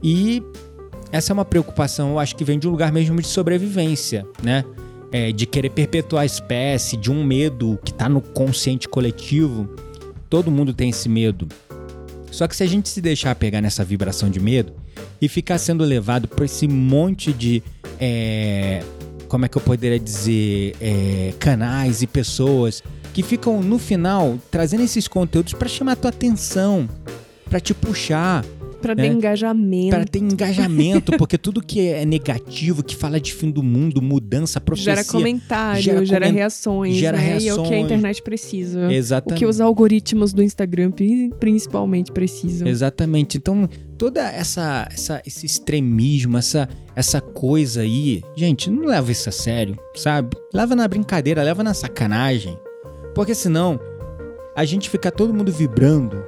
[0.01, 0.41] E
[1.11, 4.65] essa é uma preocupação, eu acho que vem de um lugar mesmo de sobrevivência, né?
[5.11, 9.69] É, de querer perpetuar a espécie, de um medo que tá no consciente coletivo.
[10.27, 11.47] Todo mundo tem esse medo.
[12.31, 14.73] Só que se a gente se deixar pegar nessa vibração de medo
[15.21, 17.61] e ficar sendo levado por esse monte de.
[17.99, 18.81] é,
[19.27, 20.75] como é que eu poderia dizer?
[20.81, 22.81] é, canais e pessoas
[23.13, 26.89] que ficam no final trazendo esses conteúdos pra chamar a tua atenção,
[27.49, 28.45] pra te puxar,
[28.81, 29.07] Pra ter É.
[29.07, 29.89] engajamento.
[29.95, 34.59] Pra ter engajamento, porque tudo que é negativo, que fala de fim do mundo, mudança,
[34.59, 34.95] profecia.
[34.95, 37.37] Gera comentário, gera gera, reações, gera né?
[37.39, 37.85] E é o que a reações.
[37.85, 38.87] internet precisa.
[38.87, 39.39] O Exatamente.
[39.39, 42.67] que os algoritmos do Instagram pri- principalmente precisam.
[42.67, 43.37] Exatamente.
[43.37, 49.31] Então, toda essa, essa esse extremismo, essa essa coisa aí, gente, não leva isso a
[49.31, 50.35] sério, sabe?
[50.53, 52.57] Leva na brincadeira, leva na sacanagem.
[53.15, 53.79] Porque senão
[54.55, 56.21] a gente fica todo mundo vibrando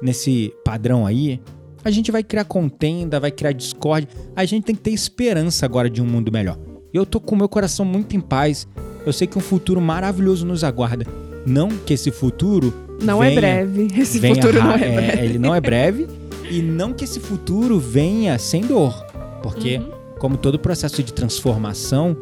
[0.00, 1.40] nesse padrão aí,
[1.84, 4.08] a gente vai criar contenda, vai criar discórdia.
[4.34, 6.58] A gente tem que ter esperança agora de um mundo melhor.
[6.92, 8.66] Eu tô com o meu coração muito em paz.
[9.04, 11.04] Eu sei que um futuro maravilhoso nos aguarda.
[11.46, 12.72] Não que esse futuro
[13.02, 13.88] Não venha- é breve.
[14.00, 15.24] Esse futuro não ra- é breve.
[15.24, 16.06] Ele não é breve
[16.50, 18.94] e não que esse futuro venha sem dor,
[19.42, 19.90] porque Uhum.
[20.18, 22.16] como todo processo de transformação,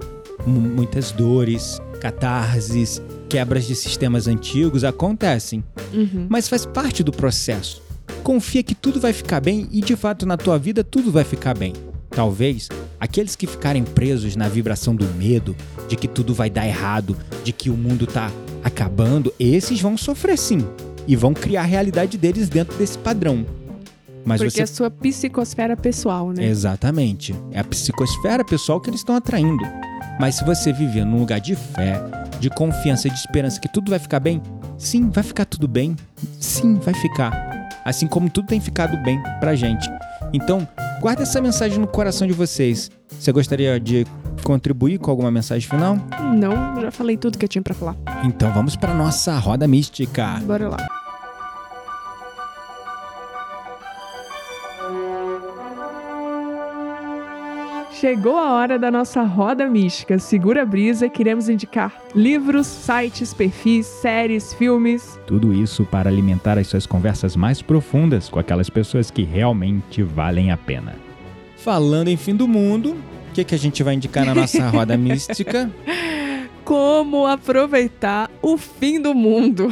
[0.46, 6.26] mu- muitas dores, catarses, quebras de sistemas antigos acontecem, Uhum.
[6.28, 7.80] mas faz parte do processo.
[8.22, 11.56] Confia que tudo vai ficar bem e de fato na tua vida tudo vai ficar
[11.56, 11.72] bem.
[12.08, 12.68] Talvez
[13.00, 15.56] aqueles que ficarem presos na vibração do medo,
[15.88, 18.30] de que tudo vai dar errado, de que o mundo tá
[18.62, 20.58] acabando, esses vão sofrer sim
[21.06, 23.44] e vão criar a realidade deles dentro desse padrão.
[24.24, 26.46] Mas Porque você é a sua psicosfera pessoal, né?
[26.46, 27.34] Exatamente.
[27.50, 29.64] É a psicosfera pessoal que eles estão atraindo.
[30.20, 32.00] Mas se você viver num lugar de fé,
[32.38, 34.40] de confiança, de esperança que tudo vai ficar bem,
[34.78, 35.96] sim, vai ficar tudo bem.
[36.38, 37.51] Sim, vai ficar.
[37.84, 39.88] Assim como tudo tem ficado bem pra gente.
[40.32, 40.66] Então,
[41.00, 42.90] guarda essa mensagem no coração de vocês.
[43.08, 44.06] Você gostaria de
[44.42, 45.96] contribuir com alguma mensagem final?
[46.34, 47.96] Não, já falei tudo que eu tinha pra falar.
[48.24, 50.40] Então vamos para nossa roda mística.
[50.44, 51.01] Bora lá.
[58.02, 60.18] Chegou a hora da nossa roda mística.
[60.18, 65.20] Segura a brisa, queremos indicar livros, sites, perfis, séries, filmes.
[65.24, 70.50] Tudo isso para alimentar as suas conversas mais profundas com aquelas pessoas que realmente valem
[70.50, 70.96] a pena.
[71.56, 72.96] Falando em fim do mundo,
[73.30, 75.70] o que, que a gente vai indicar na nossa roda mística?
[76.64, 79.68] Como aproveitar o fim do mundo.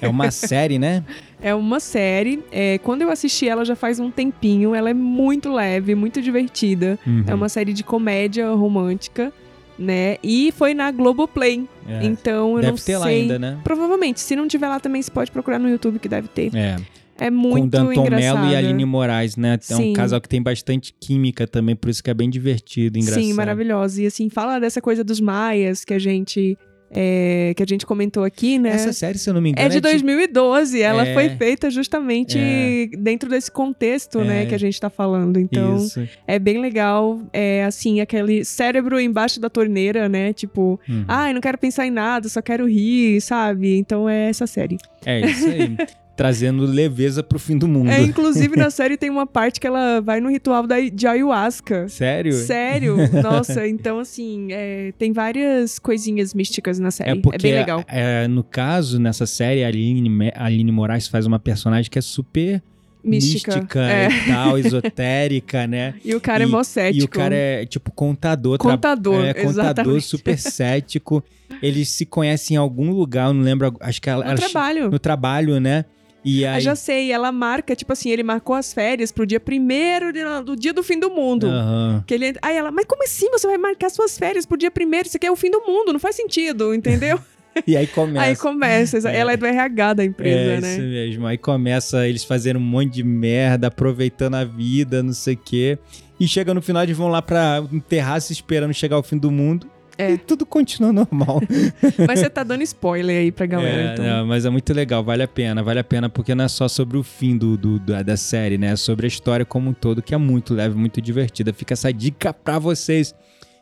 [0.00, 1.04] É uma série, né?
[1.44, 2.42] É uma série.
[2.50, 6.98] é, quando eu assisti ela já faz um tempinho, ela é muito leve, muito divertida.
[7.06, 7.22] Uhum.
[7.26, 9.30] É uma série de comédia romântica,
[9.78, 10.16] né?
[10.22, 11.68] E foi na Globoplay.
[11.86, 12.02] É.
[12.06, 12.96] Então eu Deve não ter sei.
[12.96, 13.58] lá ainda, né?
[13.62, 16.50] Provavelmente, se não tiver lá também, você pode procurar no YouTube que deve ter.
[16.56, 16.76] É.
[17.18, 18.40] É Com muito Danton engraçado.
[18.40, 19.58] Mello e Aline Moraes, né?
[19.70, 19.92] É um Sim.
[19.92, 23.22] casal que tem bastante química também, por isso que é bem divertido, engraçado.
[23.22, 24.02] Sim, maravilhosa.
[24.02, 26.58] E assim, fala dessa coisa dos maias que a gente
[26.90, 28.70] é, que a gente comentou aqui, né?
[28.70, 31.14] Essa série, se eu não me engano, É de tipo- 2012, ela É.
[31.14, 32.86] foi feita justamente É.
[32.98, 34.46] dentro desse contexto, né, É.
[34.46, 35.38] que a gente tá falando.
[35.38, 36.06] Então, Isso.
[36.26, 41.04] é bem legal, é assim, aquele cérebro embaixo da torneira, né, tipo, Uhum.
[41.08, 43.76] ai, não quero pensar em nada, só quero rir, sabe?
[43.76, 44.78] Então é essa série.
[45.04, 45.76] É isso aí.
[46.16, 47.90] Trazendo leveza pro fim do mundo.
[47.90, 51.88] É, inclusive na série tem uma parte que ela vai no ritual da, de ayahuasca.
[51.88, 52.32] Sério?
[52.32, 52.96] Sério?
[53.22, 57.10] Nossa, então assim, é, tem várias coisinhas místicas na série.
[57.10, 57.82] É porque, bem legal.
[57.88, 62.02] é, no caso, nessa série, a Aline, a Aline Moraes faz uma personagem que é
[62.02, 62.62] super
[63.02, 63.54] Mística.
[63.56, 64.08] mística É.
[64.08, 65.94] e tal, esotérica, né?
[66.04, 67.02] E o cara é e- mó cético.
[67.02, 68.56] E o cara é, tipo, contador.
[68.56, 70.02] tra- Contador, é, contador exatamente.
[70.04, 71.22] super cético.
[71.62, 74.24] Eles se conhecem em algum lugar, eu não lembro, acho que ela...
[74.24, 74.90] No ela- trabalho.
[74.90, 75.84] No trabalho, né?
[76.24, 76.60] E Eu aí...
[76.60, 80.12] já sei, ela marca, tipo assim, ele marcou as férias pro dia primeiro
[80.42, 81.46] do dia do fim do mundo.
[81.46, 82.02] Aham.
[82.06, 85.06] Que ele, aí ela, mas como assim você vai marcar suas férias pro dia primeiro?
[85.06, 87.20] Isso aqui é o fim do mundo, não faz sentido, entendeu?
[87.68, 88.26] E aí começa...
[88.26, 89.16] Aí começa, É.
[89.16, 90.72] ela é do RH da empresa, é, né?
[90.72, 91.24] isso mesmo.
[91.24, 95.78] Aí começa eles fazendo um monte de merda, aproveitando a vida, não sei o quê.
[96.18, 99.30] E chega no final, eles vão lá pra um terraço esperando chegar o fim do
[99.30, 99.70] mundo.
[99.96, 100.12] É.
[100.12, 101.40] E tudo continua normal.
[102.06, 104.04] Mas você tá dando spoiler aí pra galera, É, então.
[104.04, 106.66] não, mas é muito legal, vale a pena, vale a pena, porque não é só
[106.68, 108.72] sobre o fim do, do- da, da série, né?
[108.72, 111.52] É sobre a história como um todo, que é muito leve, muito divertida.
[111.52, 113.14] Fica essa dica pra vocês.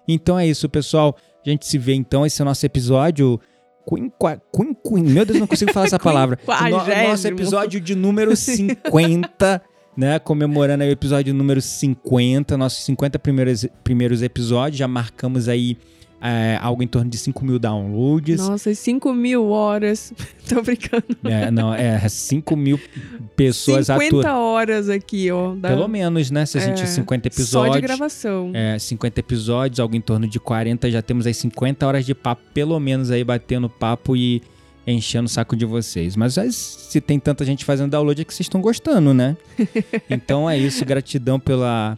[0.09, 1.17] Então é isso, pessoal.
[1.45, 2.25] A gente se vê então.
[2.25, 3.39] Esse é o nosso episódio.
[3.87, 4.41] Quinqua,
[5.03, 6.39] meu Deus, não consigo falar essa palavra.
[6.71, 9.63] No, nosso episódio de número 50,
[9.97, 10.19] né?
[10.19, 14.79] Comemorando aí o episódio número 50, nossos 50 primeiros, primeiros episódios.
[14.79, 15.77] Já marcamos aí
[16.23, 18.39] é, algo em torno de 5 mil downloads.
[18.47, 20.13] Nossa, 5 mil horas.
[20.49, 21.05] Tô brincando.
[21.25, 22.79] É, não, é 5 mil
[23.35, 24.29] pessoas 50 atuando.
[24.39, 25.55] horas aqui, ó.
[25.55, 26.47] da- Pelo menos, né?
[26.47, 27.81] Se a gente É, 50 Só de episódios.
[27.83, 28.51] gravação.
[28.55, 32.43] É, 50 episódios, algo em torno de 40, já temos aí 50 horas de papo,
[32.55, 34.43] pelo menos aí batendo papo e
[34.87, 36.17] enchendo o saco de vocês.
[36.17, 39.37] Mas se tem tanta gente fazendo download é que vocês estão gostando, né?
[40.11, 41.97] então é isso, gratidão pela.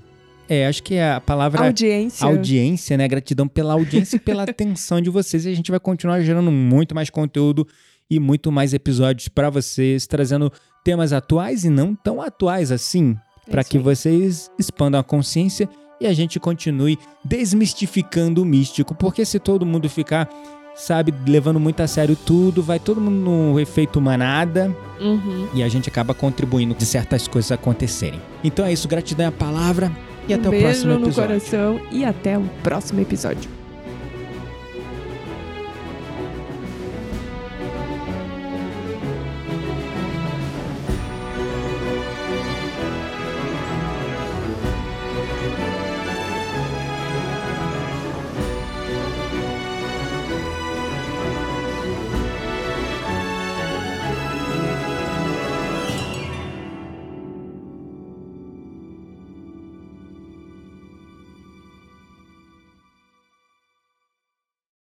[0.49, 2.27] É, acho que a palavra Audiência.
[2.27, 3.09] audiência, né?
[3.09, 5.47] Gratidão pela audiência e pela atenção de vocês.
[5.47, 7.67] E a gente vai continuar gerando muito mais conteúdo
[8.11, 10.53] e muito mais episódios para vocês, trazendo
[10.85, 13.17] temas atuais e não tão atuais assim,
[13.49, 13.83] É para que aí.
[13.83, 15.67] vocês expandam a consciência
[15.99, 20.29] e a gente continue desmistificando o místico, porque se todo mundo ficar,
[20.75, 25.49] sabe, levando muito a sério tudo, vai todo mundo no efeito manada Uhum.
[25.55, 28.21] e a gente acaba contribuindo de certas coisas acontecerem.
[28.45, 29.91] Então é isso, gratidão é a palavra
[30.29, 31.29] e um até o próximo no episódio.
[31.29, 33.64] coração e até o próximo episódio.